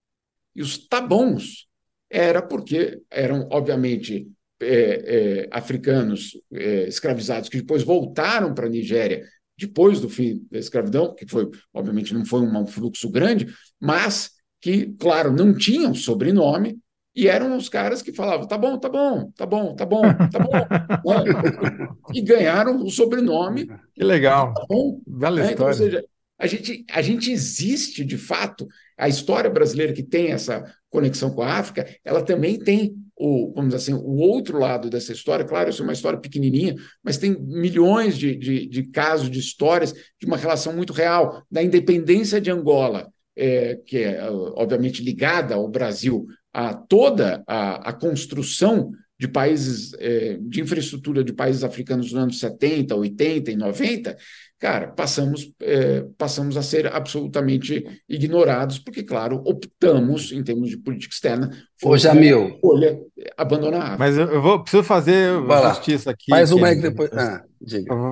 [0.54, 1.68] E os tabons
[2.10, 4.28] era porque eram, obviamente,
[4.60, 9.24] é, é, africanos é, escravizados que depois voltaram para a Nigéria
[9.56, 13.46] depois do fim da escravidão, que foi, obviamente, não foi um fluxo grande,
[13.78, 16.78] mas que, claro, não tinham sobrenome
[17.20, 20.38] e eram os caras que falavam: tá bom, tá bom, tá bom, tá bom, tá
[20.38, 21.14] bom.
[21.22, 21.88] né?
[22.14, 23.68] e ganharam o sobrenome.
[23.94, 24.54] Que legal.
[24.54, 25.00] Tá bom.
[25.06, 25.52] Bela né?
[25.52, 26.02] Então, ou seja,
[26.38, 28.66] a gente, a gente existe de fato.
[28.96, 33.74] A história brasileira que tem essa conexão com a África, ela também tem o, vamos
[33.74, 35.44] assim, o outro lado dessa história.
[35.44, 39.92] Claro, isso é uma história pequenininha, mas tem milhões de, de, de casos, de histórias
[39.92, 45.68] de uma relação muito real da independência de Angola, é, que é obviamente ligada ao
[45.68, 52.22] Brasil, a toda a, a construção de países, é, de infraestrutura de países africanos nos
[52.22, 54.16] anos 70, 80 e 90,
[54.58, 61.12] cara, passamos, é, passamos a ser absolutamente ignorados, porque, claro, optamos, em termos de política
[61.12, 61.50] externa,
[61.82, 62.98] Ô, Jamil, escolha
[63.36, 63.98] abandonar a África.
[63.98, 65.68] Mas eu, eu vou, preciso fazer Vai lá.
[65.74, 66.30] justiça aqui.
[66.30, 67.12] mais uma aí que depois.
[67.12, 67.44] Ah,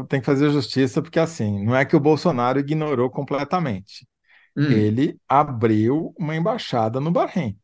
[0.09, 4.07] tenho que fazer justiça, porque assim, não é que o Bolsonaro ignorou completamente.
[4.55, 4.71] Hum.
[4.73, 7.57] Ele abriu uma embaixada no Bahrein.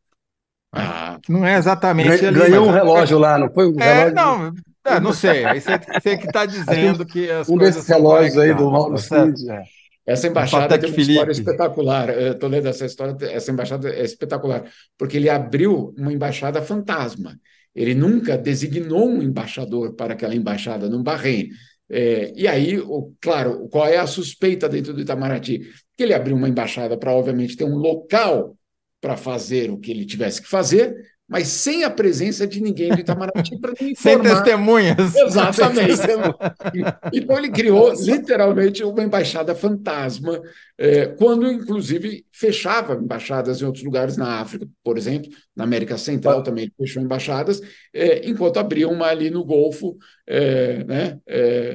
[1.25, 3.79] Que não é exatamente Ganhou, ali, ganhou um mas é- relógio lá, não foi um
[3.79, 4.15] É, relógio?
[4.15, 4.53] não,
[4.85, 5.43] é, não sei.
[5.45, 9.25] Aí você, você que está dizendo que as um desses relógios aí do Mauro tá?
[9.25, 9.49] Cid.
[9.51, 9.63] é.
[10.07, 11.49] Essa embaixada Patek tem uma história Philippe.
[11.51, 12.09] espetacular.
[12.09, 14.63] Eu Estou lendo essa história, essa embaixada é espetacular,
[14.99, 17.35] porque ele abriu uma embaixada fantasma.
[17.73, 21.49] Ele nunca designou um embaixador para aquela embaixada no Bahrein.
[21.89, 25.61] É, e aí, o, claro, qual é a suspeita dentro do Itamaraty?
[25.97, 28.55] Que ele abriu uma embaixada para, obviamente, ter um local
[29.01, 30.95] para fazer o que ele tivesse que fazer,
[31.27, 35.15] mas sem a presença de ninguém do Itamaraty para Sem informar testemunhas.
[35.15, 35.93] Exatamente.
[37.13, 40.39] Então ele criou literalmente uma embaixada fantasma,
[40.77, 46.43] eh, quando inclusive fechava embaixadas em outros lugares na África, por exemplo, na América Central
[46.43, 47.61] também ele fechou embaixadas,
[47.93, 49.97] eh, enquanto abria uma ali no Golfo,
[50.27, 51.19] eh, né,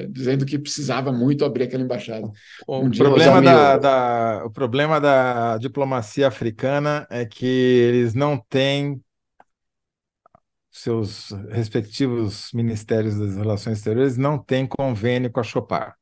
[0.09, 2.29] dizendo que precisava muito abrir aquela embaixada.
[2.67, 8.37] O Um dia, problema da, da- o problema da diplomacia africana é que eles não
[8.49, 8.99] têm
[10.71, 15.95] seus respectivos ministérios das relações exteriores não têm convênio com a Chopar.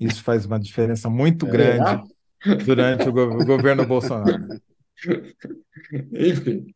[0.00, 2.02] Isso faz uma diferença muito grande
[2.64, 4.42] durante o, go- o governo Bolsonaro.
[6.12, 6.66] Enfim.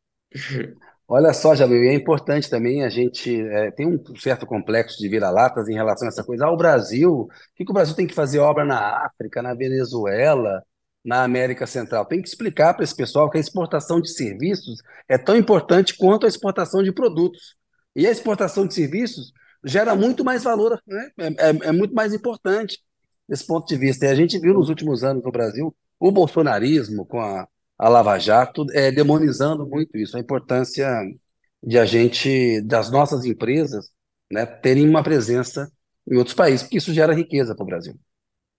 [1.08, 5.08] Olha só, Jamil, e é importante também a gente é, tem um certo complexo de
[5.08, 6.46] vira-latas em relação a essa coisa.
[6.46, 9.52] Ah, o Brasil, o que que o Brasil tem que fazer obra na África, na
[9.52, 10.62] Venezuela,
[11.04, 12.06] na América Central?
[12.06, 16.26] Tem que explicar para esse pessoal que a exportação de serviços é tão importante quanto
[16.26, 17.56] a exportação de produtos.
[17.94, 19.32] E a exportação de serviços
[19.64, 21.10] gera muito mais valor, né?
[21.18, 22.78] É, é- é muito mais importante
[23.28, 24.06] desse ponto de vista.
[24.06, 27.46] E a gente viu nos últimos anos no Brasil o bolsonarismo com a
[27.82, 30.86] a Lava Jato é, demonizando muito isso, a importância
[31.62, 33.90] de a gente, das nossas empresas,
[34.30, 35.70] né, terem uma presença
[36.10, 37.98] em outros países, porque isso gera riqueza para o Brasil.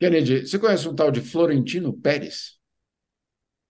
[0.02, 2.58] Kennedy, você conhece um tal de Florentino Pérez?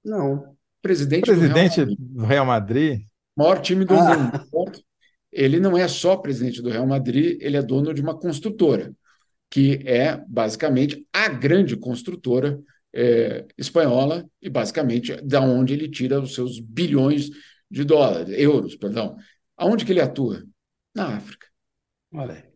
[0.01, 0.55] Não.
[0.81, 1.97] Presidente, do Real Presidente Madrid.
[1.99, 3.01] do Real Madrid,
[3.35, 4.17] maior time do Ah.
[4.17, 4.31] mundo.
[4.49, 4.81] certo?
[5.29, 8.93] Ele não é só presidente do Real Madrid, ele é dono de uma construtora,
[9.49, 12.57] que é basicamente a grande construtora
[12.93, 17.29] eh, espanhola e basicamente da onde ele tira os seus bilhões
[17.69, 19.15] de dólares, euros, perdão.
[19.57, 20.43] Aonde que ele atua?
[20.95, 21.47] Na África.
[22.13, 22.50] Olha aí.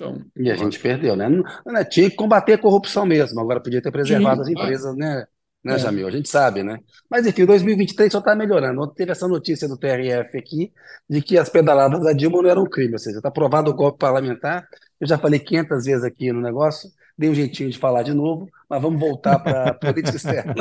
[0.00, 1.28] Então, E a gente perdeu, né?
[1.28, 1.44] Não-
[1.88, 5.26] Tinha que combater a corrupção mesmo, agora podia ter preservado as Tinha, empresas, né?
[5.62, 5.78] né, é.
[5.78, 6.08] Jamil?
[6.08, 6.78] A gente sabe, né?
[7.10, 8.80] Mas enfim, 2023 só está melhorando.
[8.80, 10.72] Ontem teve essa notícia do TRF aqui
[11.08, 13.74] de que as pedaladas da Dilma não eram um crime, ou seja, está aprovado o
[13.74, 14.66] golpe parlamentar.
[14.98, 18.48] Eu já falei 500 vezes aqui no negócio, dei um jeitinho de falar de novo,
[18.68, 20.54] mas vamos voltar para a política externa.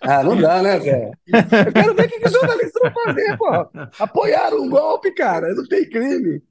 [0.00, 1.10] ah, não dá, né, velho?
[1.66, 3.68] Eu quero ver o que os jornalistas vão fazer, pô.
[3.98, 6.42] Apoiaram um golpe, cara, não tem crime.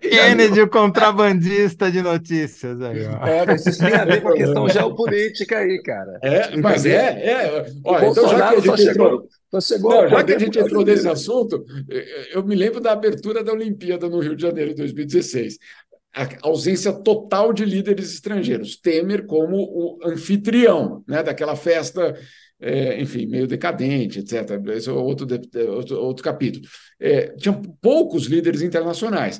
[0.00, 3.26] Kennedy, o contrabandista de notícias aí, ó.
[3.26, 6.18] É, mas isso tem a ver com a questão geopolítica aí, cara.
[6.22, 7.66] É, mas é, é.
[7.84, 10.84] Olha, então já que a gente entrou, entrou, chegou não, já que a gente entrou
[10.84, 11.64] nesse assunto,
[12.32, 15.58] eu me lembro da abertura da Olimpíada no Rio de Janeiro em 2016.
[16.14, 18.76] A ausência total de líderes estrangeiros.
[18.76, 22.14] Temer como o anfitrião né, daquela festa
[22.60, 24.50] é, enfim, meio decadente, etc.
[24.74, 25.26] Esse é outro,
[25.70, 26.66] outro, outro capítulo.
[26.98, 29.38] É, tinham poucos líderes internacionais.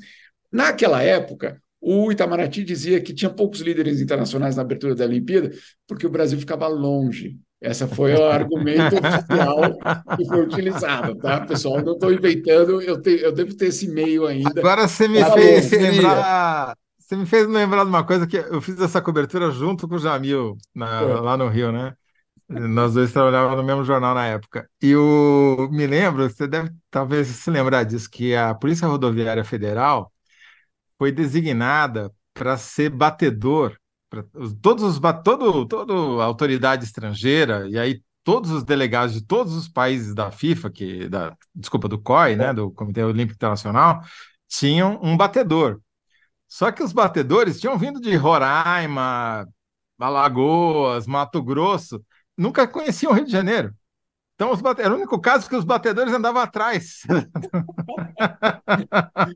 [0.50, 5.50] Naquela época, o Itamaraty dizia que tinha poucos líderes internacionais na abertura da Olimpíada
[5.86, 7.38] porque o Brasil ficava longe.
[7.60, 11.82] Esse foi o argumento oficial que foi utilizado, tá, pessoal?
[11.82, 14.60] Não estou inventando, eu, tenho, eu devo ter esse e-mail ainda.
[14.60, 16.76] Agora você me fez lembrar.
[16.98, 19.98] Você me fez lembrar de uma coisa que eu fiz essa cobertura junto com o
[19.98, 21.94] Jamil na, lá no Rio, né?
[22.48, 24.68] Nós dois trabalhávamos no mesmo jornal na época.
[24.80, 30.12] E o, me lembro, você deve talvez se lembrar disso, que a Polícia Rodoviária Federal
[30.98, 33.78] foi designada para ser batedor,
[34.10, 34.24] pra,
[34.60, 40.14] todos os todo, toda autoridade estrangeira, e aí todos os delegados de todos os países
[40.14, 44.02] da FIFA, que da, desculpa, do COI, né, do Comitê Olímpico Internacional,
[44.46, 45.80] tinham um batedor.
[46.46, 49.46] Só que os batedores tinham vindo de Roraima,
[49.98, 52.04] Alagoas, Mato Grosso,
[52.36, 53.74] nunca conheciam o Rio de Janeiro.
[54.38, 54.80] Então, os bate...
[54.80, 57.00] era o único caso que os batedores andavam atrás.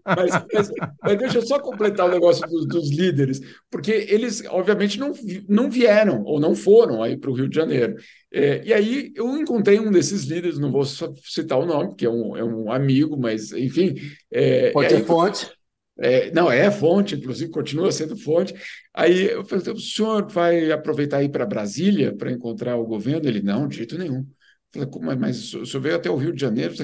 [0.07, 0.70] mas, mas,
[1.03, 5.12] mas, deixa eu só completar o negócio dos, dos, líderes, porque eles, obviamente, não,
[5.48, 7.96] não vieram ou não foram aí para o Rio de Janeiro.
[8.32, 12.11] É, e aí eu encontrei um desses líderes, não vou citar o nome, porque é
[12.11, 13.96] um, é um amigo, mas enfim.
[14.30, 15.50] É, fonte é fonte.
[15.98, 18.55] É, não, é fonte, inclusive continua sendo fonte.
[18.94, 23.28] Aí eu falei, o senhor vai aproveitar aí para Brasília para encontrar o governo?
[23.28, 24.24] Ele, não, de jeito nenhum.
[24.72, 26.74] Falei, como, mas o senhor veio até o Rio de Janeiro?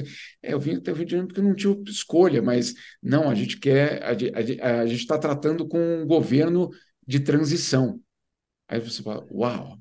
[0.43, 3.35] É, eu vim até o Rio de Janeiro porque não tinha escolha, mas não, a
[3.35, 6.69] gente quer, a, a, a gente está tratando com um governo
[7.05, 7.99] de transição.
[8.67, 9.77] Aí você fala, uau.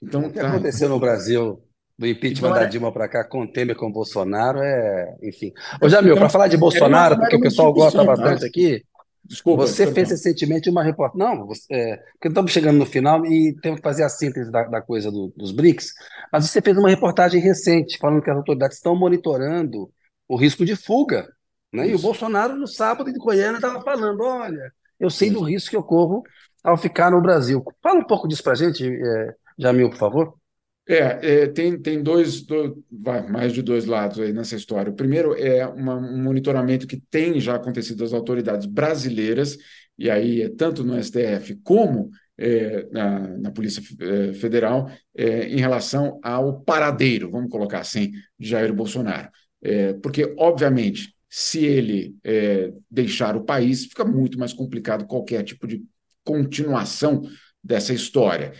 [0.00, 0.48] Então, o que tá.
[0.48, 1.60] aconteceu no Brasil
[1.98, 5.52] do impeachment da Dilma para cá com Temer com Bolsonaro é, enfim.
[5.80, 8.84] Ô Jamil, então, para falar de Bolsonaro, porque o pessoal gosta bastante aqui,
[9.24, 11.26] Desculpa, você fez recentemente uma reportagem.
[11.26, 14.64] Não, você, é, porque estamos chegando no final e temos que fazer a síntese da,
[14.64, 15.94] da coisa do, dos BRICS,
[16.30, 19.90] mas você fez uma reportagem recente falando que as autoridades estão monitorando
[20.28, 21.26] o risco de fuga.
[21.72, 21.88] Né?
[21.88, 25.76] E o Bolsonaro, no sábado, em Goiânia, estava falando: olha, eu sei do risco que
[25.76, 26.22] eu corro
[26.62, 27.64] ao ficar no Brasil.
[27.82, 30.34] Fala um pouco disso para a gente, é, Jamil, por favor.
[30.86, 34.92] É, é, tem, tem dois, dois vai, mais de dois lados aí nessa história.
[34.92, 39.56] O primeiro é uma, um monitoramento que tem já acontecido das autoridades brasileiras,
[39.98, 45.56] e aí é tanto no STF como é, na, na, Polícia é, Federal, é, em
[45.56, 49.30] relação ao paradeiro, vamos colocar assim, de Jair Bolsonaro.
[49.62, 52.14] É, porque, obviamente, se ele
[52.88, 55.82] deixar o país, fica muito mais complicado qualquer tipo de
[56.22, 57.22] continuação
[57.62, 58.52] dessa história.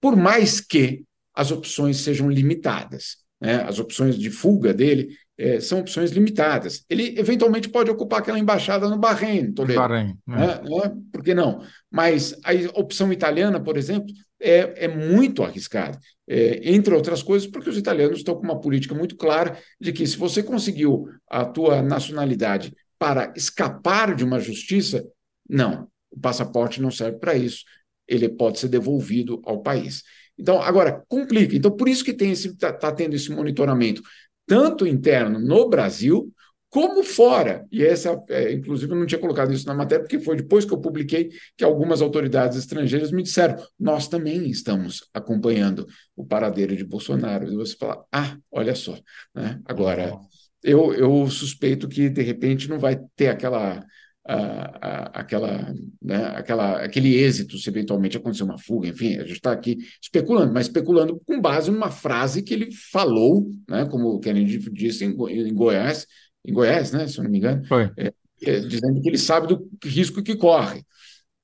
[0.00, 1.04] Por mais que
[1.34, 3.16] as opções sejam limitadas.
[3.40, 3.62] Né?
[3.62, 6.84] As opções de fuga dele é, são opções limitadas.
[6.88, 9.80] Ele eventualmente pode ocupar aquela embaixada no Bahrein, Toledo.
[9.80, 10.60] Bahrein, né?
[10.62, 10.96] né?
[11.12, 11.60] Por que não?
[11.90, 15.98] Mas a opção italiana, por exemplo, é, é muito arriscada.
[16.28, 20.06] É, entre outras coisas, porque os italianos estão com uma política muito clara de que
[20.06, 25.04] se você conseguiu a tua nacionalidade para escapar de uma justiça,
[25.48, 27.64] não, o passaporte não serve para isso.
[28.06, 30.02] Ele pode ser devolvido ao país.
[30.38, 31.56] Então, agora, complica.
[31.56, 34.02] Então, por isso que está tá tendo esse monitoramento,
[34.46, 36.32] tanto interno no Brasil,
[36.72, 37.66] como fora.
[37.70, 40.72] E essa, é, inclusive, eu não tinha colocado isso na matéria, porque foi depois que
[40.72, 46.82] eu publiquei que algumas autoridades estrangeiras me disseram: nós também estamos acompanhando o paradeiro de
[46.82, 47.46] Bolsonaro.
[47.46, 48.98] E você fala: ah, olha só.
[49.34, 49.60] Né?
[49.66, 50.18] Agora,
[50.62, 53.84] eu, eu suspeito que, de repente, não vai ter aquela
[54.24, 59.78] aquela, né, aquela, aquele êxito se eventualmente acontecer uma fuga, enfim, a gente está aqui
[60.00, 65.04] especulando, mas especulando com base numa frase que ele falou, né, como o Kennedy disse
[65.04, 66.06] em, em Goiás,
[66.44, 67.62] em Goiás, né, se eu não me engano,
[67.96, 68.12] é,
[68.42, 70.84] é, dizendo que ele sabe do risco que corre.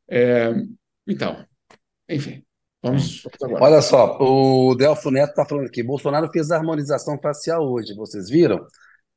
[0.08, 0.52] É,
[1.06, 1.44] então,
[2.08, 2.42] enfim.
[2.80, 3.64] Vamos, agora.
[3.64, 5.82] Olha só, o Delfo Neto está falando aqui.
[5.82, 8.64] Bolsonaro fez a harmonização facial hoje, vocês viram?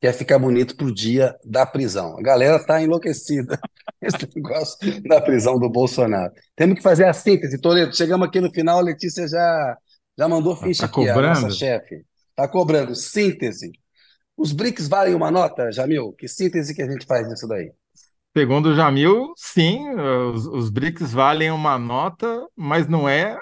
[0.02, 2.18] Quer ficar bonito pro dia da prisão.
[2.18, 3.60] A galera tá enlouquecida
[4.02, 6.34] esse negócio da prisão do Bolsonaro.
[6.56, 7.96] Temos que fazer a síntese, Toledo.
[7.96, 9.78] Chegamos aqui no final, a Letícia já,
[10.18, 11.42] Já mandou ficha tá aqui, a cobrando?
[11.42, 12.04] nossa chefe.
[12.36, 12.96] Tá cobrando.
[12.96, 13.72] Síntese.
[14.36, 16.14] Os BRICS valem uma nota, Jamil?
[16.14, 17.72] Que síntese que a gente faz nisso daí?
[18.36, 19.90] Segundo o Jamil, sim,
[20.34, 23.38] os, os BRICS valem uma nota, mas não é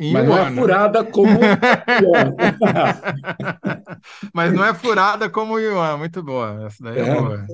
[0.00, 0.60] em Mas não é yuan, né?
[0.60, 2.34] furada como yuan.
[4.32, 5.98] Mas não é furada como o yuan.
[5.98, 6.64] Muito boa.
[6.66, 7.14] Essa daí é, É.
[7.14, 7.46] boa.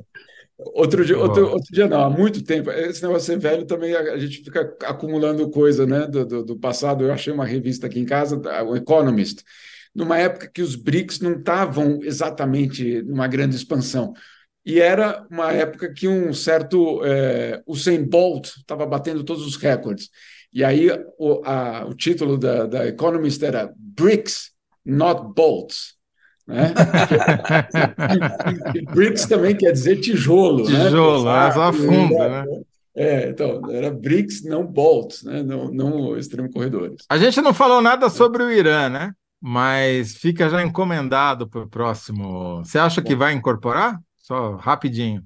[0.59, 2.70] Outro dia, outro, outro dia não, há muito tempo.
[2.70, 6.57] Esse negócio de ser velho também a, gente fica acumulando coisa, né, do, do, do
[6.59, 7.05] passado.
[7.05, 9.42] Eu achei uma revista aqui em casa, o Economist,
[9.94, 14.14] numa época que os BRICS não estavam exatamente numa grande expansão.
[14.64, 20.11] E era uma época que um certo é, Usain Bolt estava batendo todos os recordes.
[20.53, 20.88] E aí
[21.18, 24.51] o, a- o título da, da Economist era BRICS,
[24.84, 25.94] not Bolts.
[26.47, 26.72] Né?
[28.94, 30.84] BRICS também quer dizer tijolo, né?
[30.86, 32.62] Tijolo, é, só afunda, né?
[32.94, 35.42] É, então, era BRICS, não bolts, né?
[35.42, 37.03] não, não extremo corredores.
[37.11, 39.12] A gente não falou nada sobre o Irã, né?
[39.40, 42.64] Mas fica já encomendado para o próximo.
[42.64, 44.01] Você acha que vai incorporar?
[44.16, 45.22] Só rapidinho.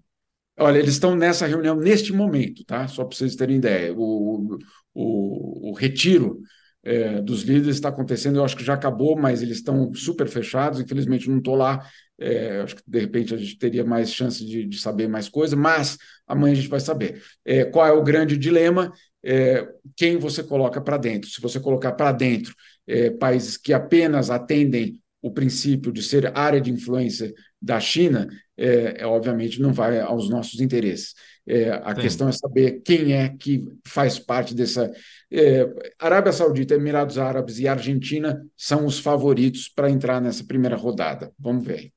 [0.59, 2.89] Olha, eles estão nessa reunião neste momento, tá?
[2.89, 3.95] Só para vocês terem ideia.
[3.97, 4.59] O,
[4.95, 6.41] o, o retiro
[6.83, 10.81] é, dos líderes está acontecendo, eu acho que já acabou, mas eles estão super fechados.
[10.81, 11.87] Infelizmente, não estou lá.
[12.19, 15.57] É, acho que de repente a gente teria mais chance de, de saber mais coisa,
[15.57, 17.23] mas amanhã a gente vai saber.
[17.45, 18.93] É, qual é o grande dilema?
[19.23, 19.67] É,
[19.97, 21.29] quem você coloca para dentro?
[21.31, 22.55] Se você colocar para dentro
[22.87, 28.27] é, países que apenas atendem o princípio de ser área de influência da China,
[28.57, 31.15] é, é, obviamente não vai aos nossos interesses.
[31.47, 32.01] É, a Sim.
[32.03, 34.91] questão é saber quem é que faz parte dessa.
[35.33, 35.67] é,
[35.99, 41.33] Arábia Saudita, Emirados Árabes e Argentina são os favoritos para entrar nessa primeira rodada.
[41.39, 41.91] Vamos ver.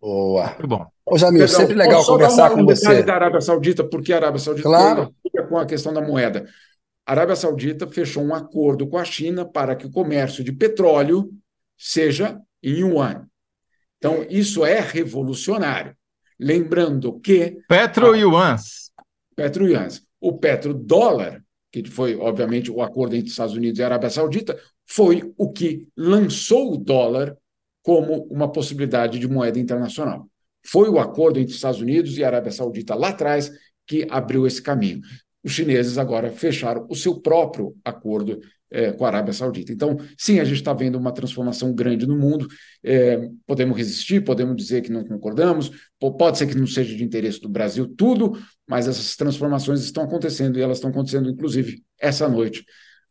[0.00, 0.46] Boa.
[0.48, 0.86] Muito bom.
[1.06, 3.02] Ô, Jamil, Perdão, sempre legal conversar com detalhe você.
[3.04, 5.14] da Arábia Saudita, porque a Arábia Saudita Claro.
[5.22, 6.46] fica com a questão da moeda.
[7.06, 11.30] A Arábia Saudita fechou um acordo com a China para que o comércio de petróleo
[11.78, 13.26] seja em yuan.
[13.98, 15.96] Então, isso é revolucionário.
[16.42, 18.90] Lembrando que Petro Yuans.
[19.36, 21.40] petro-yuans, o petrodólar,
[21.70, 26.74] que foi, obviamente, o acordo entre Estados Unidos e Arábia Saudita, foi o que lançou
[26.74, 27.36] o dólar
[27.80, 30.28] como uma possibilidade de moeda internacional.
[30.66, 33.50] Foi o acordo entre Estados Unidos e Arábia Saudita lá atrás
[33.86, 35.00] que abriu esse caminho.
[35.44, 38.40] Os chineses agora fecharam o seu próprio acordo
[38.72, 39.72] eh, com a Arábia Saudita.
[39.72, 42.48] Então, sim, a gente está vendo uma transformação grande no mundo.
[42.82, 45.70] Eh, podemos resistir, podemos dizer que não concordamos,
[46.00, 50.04] po- pode ser que não seja de interesse do Brasil tudo, mas essas transformações estão
[50.04, 52.64] acontecendo e elas estão acontecendo, inclusive, essa noite,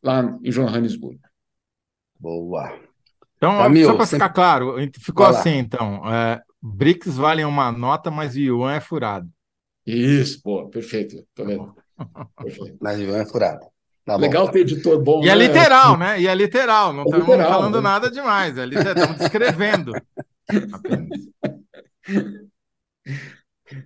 [0.03, 1.19] lá em Johannesburgo.
[2.19, 2.79] Boa.
[3.37, 5.39] Então, Jamil, só para sempre- ficar claro, ficou Vai lá.
[5.39, 6.01] assim, então.
[6.13, 9.27] é, BRICS valem uma nota, mas o Yuan é furado.
[9.85, 11.25] Isso, pô, perfeito.
[11.33, 11.73] Tô vendo.
[12.37, 12.77] Perfeito.
[12.81, 13.65] Mas Ivan é furado.
[14.15, 14.21] Tá.
[14.21, 15.47] Legal ter editor bom, E é né?
[15.47, 16.19] literal, né?
[16.21, 17.81] E é literal, não É estamos literal, falando né?
[17.81, 19.91] nada demais, é literal, estamos descrevendo
[20.73, 21.19] apenas.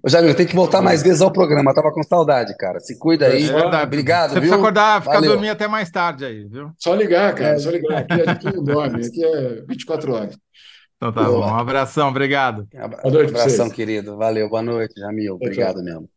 [0.01, 1.71] Ô, Jamil, tem que voltar mais vezes ao programa.
[1.73, 2.80] Tava com saudade, cara.
[2.80, 3.47] Se cuida aí.
[3.47, 3.84] É.
[3.84, 4.63] Obrigado, Você precisa viu?
[4.65, 5.32] acordar, ficar Valeu.
[5.34, 6.71] dormir até mais tarde aí, viu?
[6.80, 7.59] Só ligar, cara, É.
[7.59, 7.99] só ligar.
[7.99, 10.36] Aqui a gente não dorme, aqui é 24 horas.
[10.97, 11.45] Então tá Boa.
[11.47, 11.51] bom.
[11.53, 12.67] Um abração, obrigado.
[12.73, 14.17] Boa noite pra Abração, querido.
[14.17, 14.49] Valeu.
[14.49, 15.36] Boa noite, Jamil.
[15.36, 16.09] Obrigado mesmo.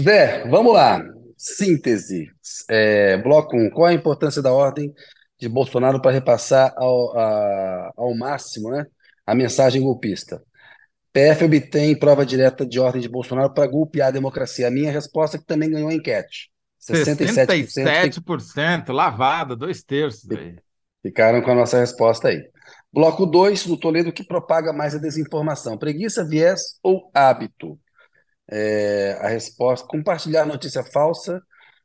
[0.00, 1.00] Zé, vamos lá.
[1.44, 2.30] Síntese.
[2.70, 3.68] É, bloco 1.
[3.70, 4.92] Qual a importância da ordem
[5.40, 8.86] de Bolsonaro para repassar ao, a- ao máximo, né,
[9.26, 10.40] a mensagem golpista?
[11.12, 14.68] PF obtém prova direta de ordem de Bolsonaro para golpear a democracia.
[14.68, 16.50] A minha resposta é que também ganhou a enquete.
[16.78, 20.56] 67% 67% lavada, dois terços aí.
[21.02, 22.40] Ficaram com a nossa resposta aí.
[22.92, 25.76] Bloco 2, do Toledo, que propaga mais a desinformação.
[25.76, 27.78] Preguiça, viés ou hábito?
[28.50, 31.40] É, a resposta, compartilhar notícia falsa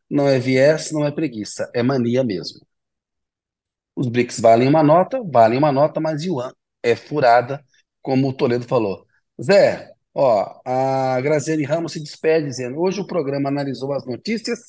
[0.09, 2.59] não é viés, não é preguiça, é mania mesmo.
[3.95, 6.51] Os BRICS valem uma nota, valem uma nota, mas Yuan
[6.83, 7.63] é furada,
[8.01, 9.05] como o Toledo falou.
[9.41, 14.59] Zé, ó, a Graziane Ramos se despede dizendo: hoje o programa analisou as notícias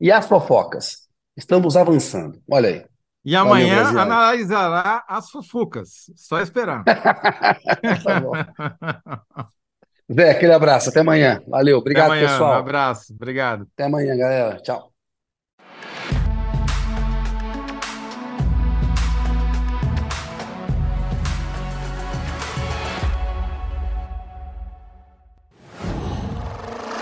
[0.00, 1.08] e as fofocas.
[1.36, 2.40] Estamos avançando.
[2.50, 2.84] Olha aí.
[3.24, 4.00] E amanhã Graziane.
[4.00, 6.10] analisará as fofucas.
[6.14, 6.84] Só esperar.
[8.04, 8.32] Tá bom.
[10.12, 10.90] Zé, aquele abraço.
[10.90, 11.42] Até amanhã.
[11.48, 11.78] Valeu.
[11.78, 12.26] Obrigado, Até amanhã.
[12.26, 12.52] Um pessoal.
[12.54, 13.12] abraço.
[13.14, 13.66] Obrigado.
[13.74, 14.56] Até amanhã, galera.
[14.60, 14.90] Tchau.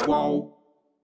[0.05, 0.52] Qual?